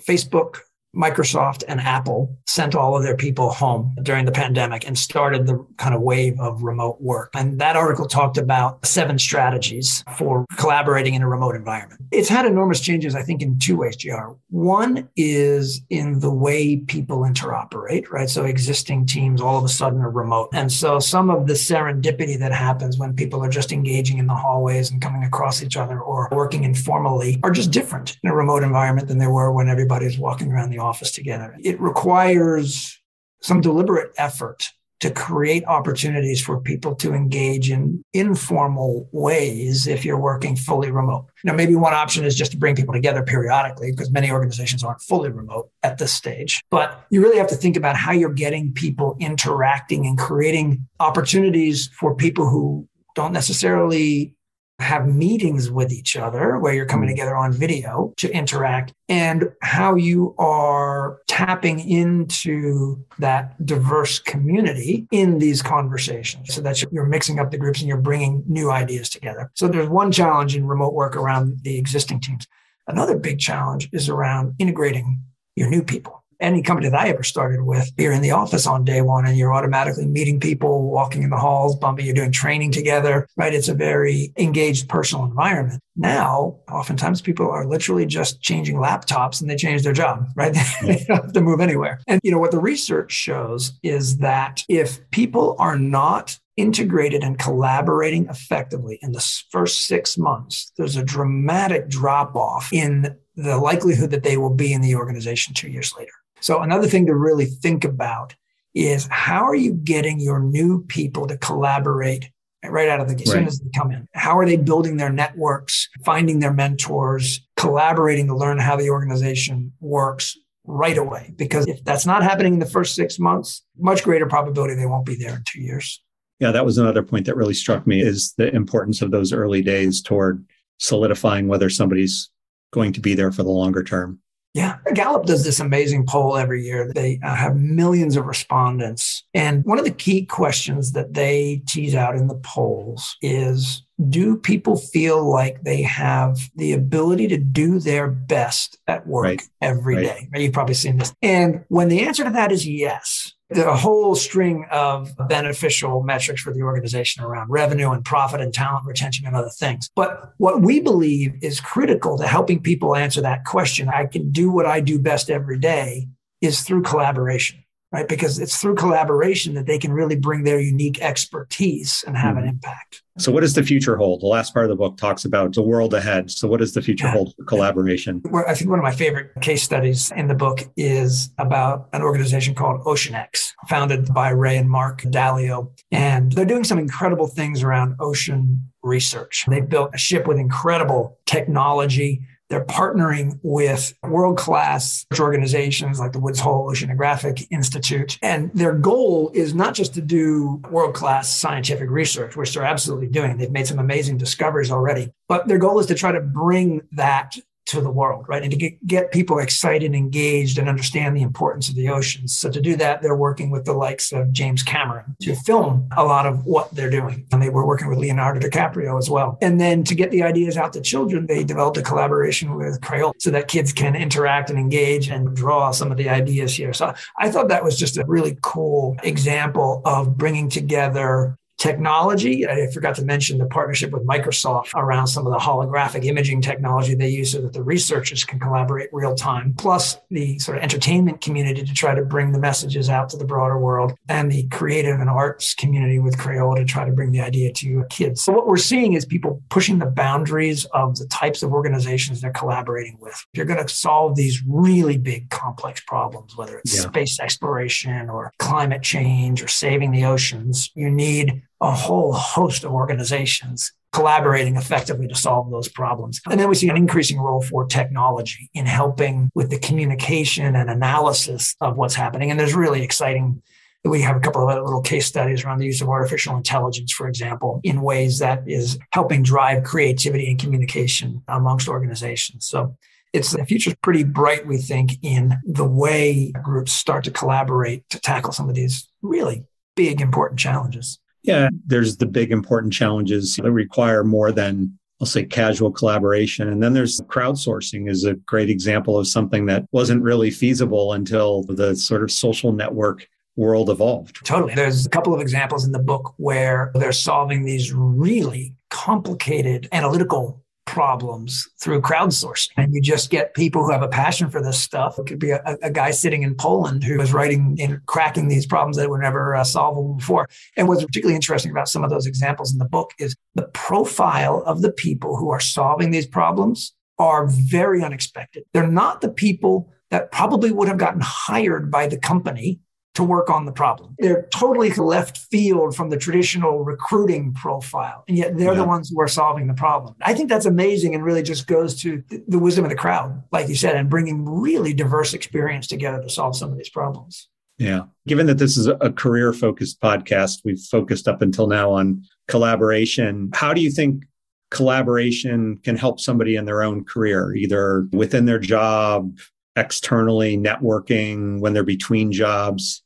[0.00, 0.60] Facebook
[0.94, 5.64] Microsoft and Apple sent all of their people home during the pandemic and started the
[5.78, 7.30] kind of wave of remote work.
[7.34, 12.00] And that article talked about seven strategies for collaborating in a remote environment.
[12.10, 14.32] It's had enormous changes, I think, in two ways, JR.
[14.50, 18.28] One is in the way people interoperate, right?
[18.28, 20.50] So existing teams all of a sudden are remote.
[20.52, 24.34] And so some of the serendipity that happens when people are just engaging in the
[24.34, 28.62] hallways and coming across each other or working informally are just different in a remote
[28.62, 31.56] environment than they were when everybody's walking around the office together.
[31.62, 33.00] It requires
[33.40, 34.70] some deliberate effort
[35.02, 41.26] to create opportunities for people to engage in informal ways if you're working fully remote.
[41.42, 45.02] Now, maybe one option is just to bring people together periodically because many organizations aren't
[45.02, 46.62] fully remote at this stage.
[46.70, 51.88] But you really have to think about how you're getting people interacting and creating opportunities
[51.98, 54.36] for people who don't necessarily
[54.82, 57.12] have meetings with each other where you're coming mm.
[57.12, 65.38] together on video to interact and how you are tapping into that diverse community in
[65.38, 69.50] these conversations so that you're mixing up the groups and you're bringing new ideas together.
[69.54, 72.46] So there's one challenge in remote work around the existing teams.
[72.86, 75.20] Another big challenge is around integrating
[75.56, 78.84] your new people any company that I ever started with, you're in the office on
[78.84, 82.72] day one and you're automatically meeting people, walking in the halls, bumping, you're doing training
[82.72, 83.54] together, right?
[83.54, 85.80] It's a very engaged personal environment.
[85.94, 90.54] Now, oftentimes people are literally just changing laptops and they change their job, right?
[90.82, 92.00] they don't have to move anywhere.
[92.08, 97.38] And, you know, what the research shows is that if people are not integrated and
[97.38, 104.10] collaborating effectively in the first six months, there's a dramatic drop off in the likelihood
[104.10, 106.12] that they will be in the organization two years later.
[106.42, 108.34] So another thing to really think about
[108.74, 112.30] is how are you getting your new people to collaborate
[112.64, 114.08] right out of the gate, as soon as they come in?
[114.14, 119.72] How are they building their networks, finding their mentors, collaborating to learn how the organization
[119.80, 121.32] works right away?
[121.36, 125.06] Because if that's not happening in the first six months, much greater probability they won't
[125.06, 126.02] be there in two years.
[126.40, 129.62] Yeah, that was another point that really struck me is the importance of those early
[129.62, 130.44] days toward
[130.78, 132.30] solidifying whether somebody's
[132.72, 134.18] going to be there for the longer term.
[134.54, 134.76] Yeah.
[134.92, 136.92] Gallup does this amazing poll every year.
[136.92, 139.24] They uh, have millions of respondents.
[139.32, 144.36] And one of the key questions that they tease out in the polls is do
[144.36, 149.42] people feel like they have the ability to do their best at work right.
[149.60, 150.30] every right.
[150.32, 150.42] day?
[150.42, 151.14] You've probably seen this.
[151.22, 153.21] And when the answer to that is yes,
[153.56, 158.86] a whole string of beneficial metrics for the organization around revenue and profit and talent
[158.86, 159.88] retention and other things.
[159.94, 164.50] But what we believe is critical to helping people answer that question I can do
[164.50, 166.08] what I do best every day
[166.40, 167.61] is through collaboration
[167.92, 168.08] right?
[168.08, 172.44] Because it's through collaboration that they can really bring their unique expertise and have mm-hmm.
[172.44, 173.02] an impact.
[173.18, 174.22] So, what does the future hold?
[174.22, 176.30] The last part of the book talks about the world ahead.
[176.30, 177.12] So, what does the future yeah.
[177.12, 178.22] hold for collaboration?
[178.46, 182.54] I think one of my favorite case studies in the book is about an organization
[182.54, 185.70] called OceanX, founded by Ray and Mark Dalio.
[185.90, 189.44] And they're doing some incredible things around ocean research.
[189.46, 192.22] They've built a ship with incredible technology
[192.52, 198.18] they're partnering with world class organizations like the Woods Hole Oceanographic Institute.
[198.20, 203.06] And their goal is not just to do world class scientific research, which they're absolutely
[203.06, 203.38] doing.
[203.38, 207.38] They've made some amazing discoveries already, but their goal is to try to bring that
[207.66, 208.42] to the world, right?
[208.42, 212.36] And to get, get people excited engaged and understand the importance of the oceans.
[212.36, 216.04] So to do that, they're working with the likes of James Cameron to film a
[216.04, 217.26] lot of what they're doing.
[217.32, 219.38] And they were working with Leonardo DiCaprio as well.
[219.40, 223.12] And then to get the ideas out to children, they developed a collaboration with Crayola
[223.18, 226.72] so that kids can interact and engage and draw some of the ideas here.
[226.72, 232.46] So I thought that was just a really cool example of bringing together technology.
[232.46, 236.96] I forgot to mention the partnership with Microsoft around some of the holographic imaging technology
[236.96, 241.20] they use so that the researchers can collaborate real time, plus the sort of entertainment
[241.20, 244.98] community to try to bring the messages out to the broader world, and the creative
[244.98, 248.22] and arts community with Crayola to try to bring the idea to kids.
[248.22, 252.32] So what we're seeing is people pushing the boundaries of the types of organizations they're
[252.32, 253.14] collaborating with.
[253.14, 256.88] If you're going to solve these really big complex problems, whether it's yeah.
[256.88, 262.72] space exploration or climate change or saving the oceans, you need a whole host of
[262.72, 266.20] organizations collaborating effectively to solve those problems.
[266.28, 270.70] And then we see an increasing role for technology in helping with the communication and
[270.70, 272.30] analysis of what's happening.
[272.30, 273.42] And there's really exciting
[273.84, 277.08] we have a couple of little case studies around the use of artificial intelligence, for
[277.08, 282.46] example, in ways that is helping drive creativity and communication amongst organizations.
[282.46, 282.76] So
[283.12, 288.00] it's the future's pretty bright, we think, in the way groups start to collaborate to
[288.00, 289.44] tackle some of these really
[289.74, 291.00] big, important challenges.
[291.22, 296.48] Yeah, there's the big important challenges that require more than I'll say casual collaboration.
[296.48, 301.42] And then there's crowdsourcing is a great example of something that wasn't really feasible until
[301.44, 304.24] the sort of social network world evolved.
[304.24, 304.54] Totally.
[304.54, 310.41] There's a couple of examples in the book where they're solving these really complicated analytical
[310.64, 312.50] problems through crowdsourcing.
[312.56, 314.98] And you just get people who have a passion for this stuff.
[314.98, 318.46] It could be a, a guy sitting in Poland who is writing and cracking these
[318.46, 320.28] problems that were never uh, solvable before.
[320.56, 324.42] And what's particularly interesting about some of those examples in the book is the profile
[324.46, 328.44] of the people who are solving these problems are very unexpected.
[328.52, 332.60] They're not the people that probably would have gotten hired by the company
[332.94, 333.94] to work on the problem.
[333.98, 338.60] They're totally left field from the traditional recruiting profile, and yet they're yeah.
[338.60, 339.94] the ones who are solving the problem.
[340.02, 343.48] I think that's amazing and really just goes to the wisdom of the crowd, like
[343.48, 347.28] you said, and bringing really diverse experience together to solve some of these problems.
[347.58, 347.82] Yeah.
[348.06, 353.30] Given that this is a career focused podcast, we've focused up until now on collaboration.
[353.34, 354.04] How do you think
[354.50, 359.16] collaboration can help somebody in their own career, either within their job,
[359.56, 362.82] externally, networking, when they're between jobs.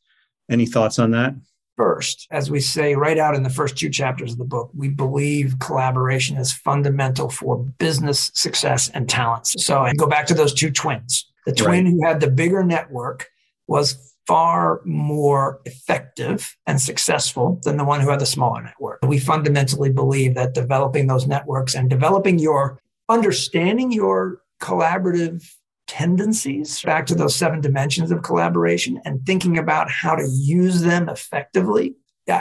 [0.51, 1.35] Any thoughts on that?
[1.77, 4.89] First, as we say right out in the first two chapters of the book, we
[4.89, 9.63] believe collaboration is fundamental for business success and talents.
[9.63, 11.31] So I go back to those two twins.
[11.45, 11.93] The twin right.
[11.93, 13.29] who had the bigger network
[13.67, 19.01] was far more effective and successful than the one who had the smaller network.
[19.07, 25.49] We fundamentally believe that developing those networks and developing your understanding your collaborative
[25.87, 31.09] tendencies back to those seven dimensions of collaboration and thinking about how to use them
[31.09, 31.95] effectively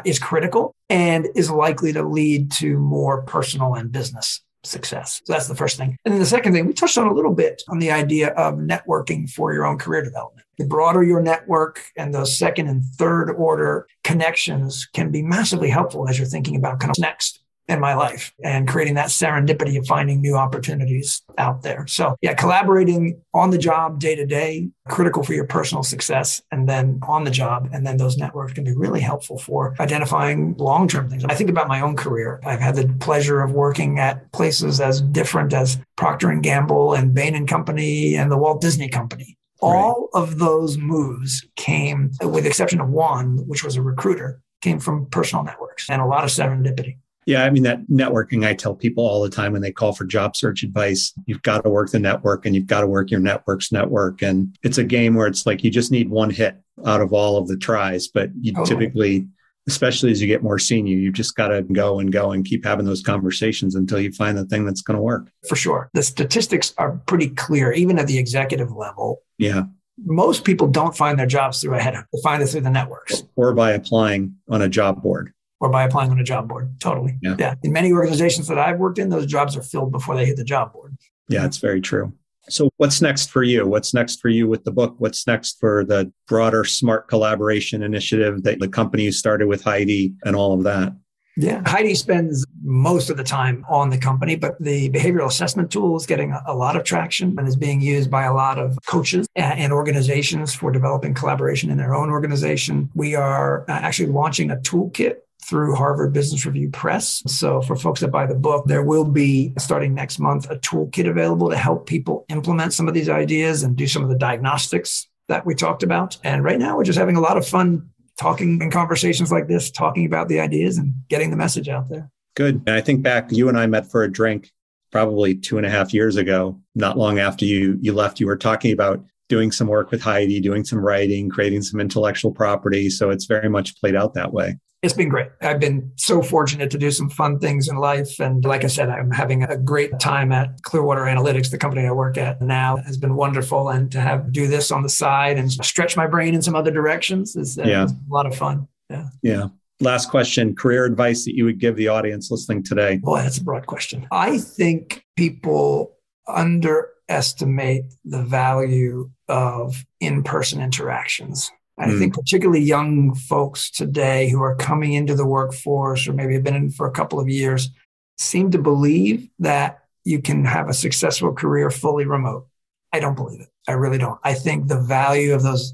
[0.04, 5.22] is critical and is likely to lead to more personal and business success.
[5.26, 5.96] So that's the first thing.
[6.06, 8.56] And then the second thing, we touched on a little bit on the idea of
[8.56, 10.48] networking for your own career development.
[10.58, 16.10] The broader your network and those second and third order connections can be massively helpful
[16.10, 19.88] as you're thinking about kind of next in my life and creating that serendipity of
[19.88, 21.88] finding new opportunities out there.
[21.88, 26.70] So, yeah, collaborating on the job day to day, critical for your personal success, and
[26.70, 27.70] then on the job.
[27.74, 31.26] And then those networks can be really helpful for identifying long term things.
[31.26, 32.40] I think about my own career.
[32.46, 37.14] I've had the pleasure of working at places as different as Procter and Gamble and
[37.14, 39.38] Bain and Company and the Walt Disney Company.
[39.62, 40.22] All right.
[40.22, 45.08] of those moves came, with the exception of one, which was a recruiter, came from
[45.08, 46.98] personal networks and a lot of serendipity.
[47.26, 50.06] Yeah, I mean, that networking, I tell people all the time when they call for
[50.06, 53.20] job search advice, you've got to work the network and you've got to work your
[53.20, 54.22] network's network.
[54.22, 54.90] And it's a mm-hmm.
[54.90, 56.56] game where it's like you just need one hit
[56.86, 58.08] out of all of the tries.
[58.08, 58.64] But you oh.
[58.64, 59.28] typically,
[59.68, 62.64] especially as you get more senior, you've just got to go and go and keep
[62.64, 65.32] having those conversations until you find the thing that's going to work.
[65.50, 65.90] For sure.
[65.96, 69.24] The statistics are pretty clear, even at the executive level.
[69.40, 69.64] Yeah.
[70.06, 72.06] Most people don't find their jobs through a headhunt.
[72.14, 73.24] They find it through the networks.
[73.36, 75.32] Or by applying on a job board
[75.66, 76.80] or by applying on a job board.
[76.80, 77.18] Totally.
[77.22, 77.36] Yeah.
[77.40, 77.56] yeah.
[77.64, 80.44] In many organizations that I've worked in, those jobs are filled before they hit the
[80.44, 80.96] job board.
[81.28, 82.14] Yeah, it's very true.
[82.48, 83.66] So, what's next for you?
[83.66, 84.94] What's next for you with the book?
[85.00, 90.36] What's next for the broader smart collaboration initiative that the company started with Heidi and
[90.36, 90.94] all of that?
[91.38, 91.62] Yeah.
[91.66, 96.06] Heidi spends most of the time on the company, but the behavioral assessment tool is
[96.06, 99.74] getting a, lot of traction and is being used by a lot of coaches and
[99.74, 102.90] organizations for developing collaboration in their own organization.
[102.96, 105.16] We are uh, actually launching a toolkit
[105.48, 107.22] through Harvard Business Review Press.
[107.28, 111.10] So for folks that buy the book, there will be starting next month a toolkit
[111.10, 115.08] available to help people implement some of these ideas and do some of the diagnostics
[115.28, 116.18] that we talked about.
[116.24, 119.70] And right now we're just having a lot of fun talking in conversations like this,
[119.70, 122.10] talking about the ideas and getting the message out there.
[122.36, 122.62] Good.
[122.66, 124.52] And I think back, you and I met for a drink
[124.92, 128.20] probably two and a half years ago, not long after you you left.
[128.20, 132.32] You were talking about doing some work with Heidi, doing some writing, creating some intellectual
[132.32, 132.90] property.
[132.90, 135.30] So it's very much played out that way it's been great.
[135.42, 138.20] I've been so fortunate to do some fun things in life.
[138.20, 141.92] And like I said, I'm having a great time at Clearwater Analytics, the company I
[141.92, 143.70] work at now has been wonderful.
[143.70, 146.72] And to have do this on the side and stretch my brain in some other
[146.72, 147.86] directions is, uh, yeah.
[147.86, 148.68] a lot of fun.
[148.90, 149.08] Yeah.
[149.24, 149.48] Yeah.
[149.82, 152.98] Last question career advice that you would give the audience listening today?
[152.98, 154.08] Boy, that's a broad question.
[154.12, 155.98] I think people
[156.28, 161.52] underestimate the value of in person interactions.
[161.78, 162.00] I mm.
[162.00, 166.56] think particularly young folks today who are coming into the workforce or maybe have been
[166.56, 167.70] in for a couple of years
[168.18, 172.48] seem to believe that you can have a successful career fully remote.
[172.94, 173.50] I don't believe it.
[173.68, 174.20] I really don't.
[174.24, 175.74] I think the value of those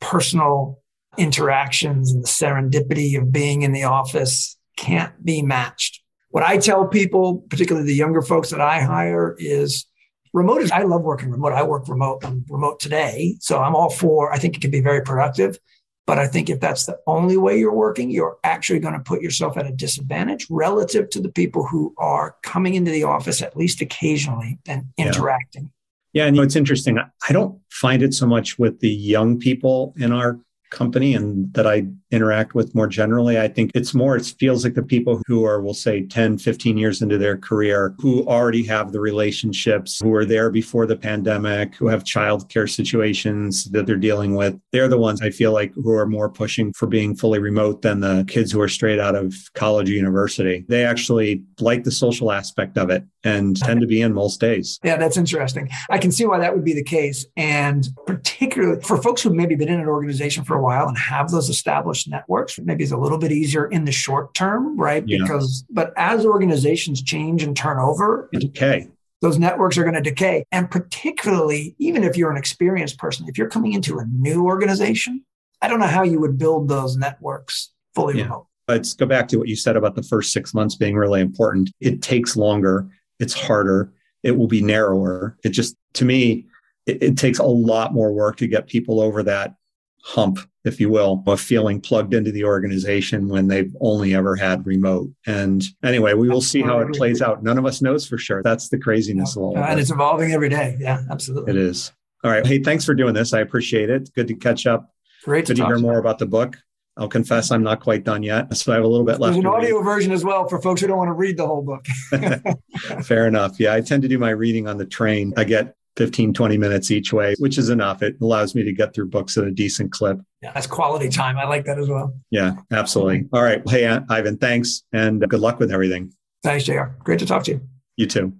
[0.00, 0.80] personal
[1.18, 6.00] interactions and the serendipity of being in the office can't be matched.
[6.30, 9.84] What I tell people, particularly the younger folks that I hire, is
[10.32, 11.52] remote is, I love working remote.
[11.52, 12.24] I work remote.
[12.24, 13.36] I'm remote today.
[13.40, 15.58] So I'm all for, I think it can be very productive.
[16.04, 19.22] But I think if that's the only way you're working, you're actually going to put
[19.22, 23.56] yourself at a disadvantage relative to the people who are coming into the office at
[23.56, 25.70] least occasionally and interacting.
[26.12, 26.98] Yeah, and you know, it's interesting.
[26.98, 31.66] I don't find it so much with the young people in our company and that
[31.66, 33.40] I interact with more generally.
[33.40, 36.76] I think it's more, it feels like the people who are, we'll say 10, 15
[36.76, 41.74] years into their career, who already have the relationships, who were there before the pandemic,
[41.74, 44.58] who have childcare situations that they're dealing with.
[44.70, 48.00] They're the ones I feel like who are more pushing for being fully remote than
[48.00, 50.64] the kids who are straight out of college or university.
[50.68, 54.78] They actually like the social aspect of it and tend to be in most days.
[54.82, 55.70] Yeah, that's interesting.
[55.90, 57.24] I can see why that would be the case.
[57.36, 61.30] And particularly for folks who've maybe been in an organization for a while and have
[61.30, 65.04] those established networks, maybe it's a little bit easier in the short term, right?
[65.06, 65.18] Yeah.
[65.20, 68.88] Because, but as organizations change and turn over, decay.
[69.20, 70.44] Those networks are going to decay.
[70.50, 75.24] And particularly, even if you're an experienced person, if you're coming into a new organization,
[75.60, 78.24] I don't know how you would build those networks fully yeah.
[78.24, 78.46] remote.
[78.66, 81.70] Let's go back to what you said about the first six months being really important.
[81.80, 82.88] It takes longer,
[83.20, 83.92] it's harder,
[84.22, 85.36] it will be narrower.
[85.44, 86.46] It just, to me,
[86.86, 89.54] it, it takes a lot more work to get people over that
[90.02, 94.66] hump, if you will, of feeling plugged into the organization when they've only ever had
[94.66, 95.10] remote.
[95.26, 97.42] And anyway, we will see how it plays out.
[97.42, 98.42] None of us knows for sure.
[98.42, 99.58] That's the craziness of all.
[99.58, 100.76] And it's evolving every day.
[100.78, 101.52] Yeah, absolutely.
[101.52, 101.92] It is.
[102.24, 102.46] All right.
[102.46, 103.32] Hey, thanks for doing this.
[103.32, 104.12] I appreciate it.
[104.14, 104.94] Good to catch up.
[105.24, 106.56] Great Good to, to hear more about the book.
[106.96, 108.54] I'll confess I'm not quite done yet.
[108.56, 109.34] So I have a little bit left.
[109.34, 109.84] There's an audio read.
[109.84, 111.86] version as well for folks who don't want to read the whole book.
[113.02, 113.58] Fair enough.
[113.58, 115.32] Yeah, I tend to do my reading on the train.
[115.36, 118.02] I get 15, 20 minutes each way, which is enough.
[118.02, 120.18] It allows me to get through books at a decent clip.
[120.42, 121.38] Yeah, that's quality time.
[121.38, 122.14] I like that as well.
[122.30, 123.28] Yeah, absolutely.
[123.32, 123.62] All right.
[123.68, 126.12] Hey, Ivan, thanks and good luck with everything.
[126.42, 126.84] Thanks, JR.
[127.04, 127.60] Great to talk to you.
[127.96, 128.32] You too.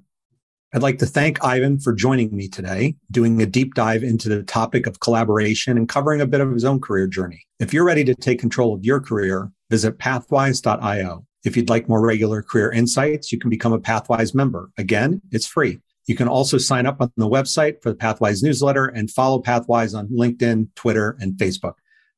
[0.74, 4.42] I'd like to thank Ivan for joining me today, doing a deep dive into the
[4.42, 7.44] topic of collaboration and covering a bit of his own career journey.
[7.60, 11.26] If you're ready to take control of your career, visit pathwise.io.
[11.44, 14.70] If you'd like more regular career insights, you can become a Pathwise member.
[14.78, 15.80] Again, it's free.
[16.06, 19.96] You can also sign up on the website for the Pathwise newsletter and follow Pathwise
[19.96, 21.74] on LinkedIn, Twitter, and Facebook.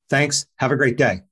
[0.08, 0.46] Thanks.
[0.56, 1.22] Have a great day.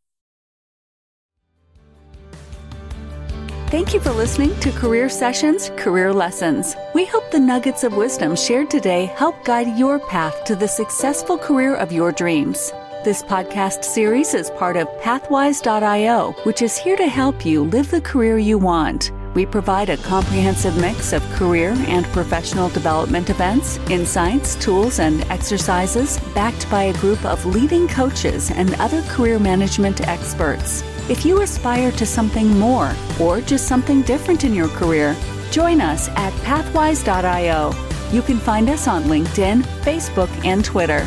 [3.73, 6.77] Thank you for listening to Career Sessions, Career Lessons.
[6.95, 11.39] We hope the nuggets of wisdom shared today help guide your path to the successful
[11.39, 12.71] career of your dreams.
[13.03, 18.03] This podcast series is part of Pathwise.io, which is here to help you live the
[18.03, 19.11] career you want.
[19.35, 26.19] We provide a comprehensive mix of career and professional development events, insights, tools, and exercises
[26.35, 30.83] backed by a group of leading coaches and other career management experts.
[31.09, 35.17] If you aspire to something more or just something different in your career,
[35.51, 37.73] join us at pathwise.io.
[38.13, 41.07] You can find us on LinkedIn, Facebook, and Twitter.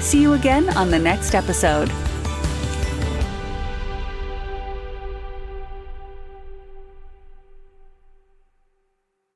[0.00, 1.90] See you again on the next episode.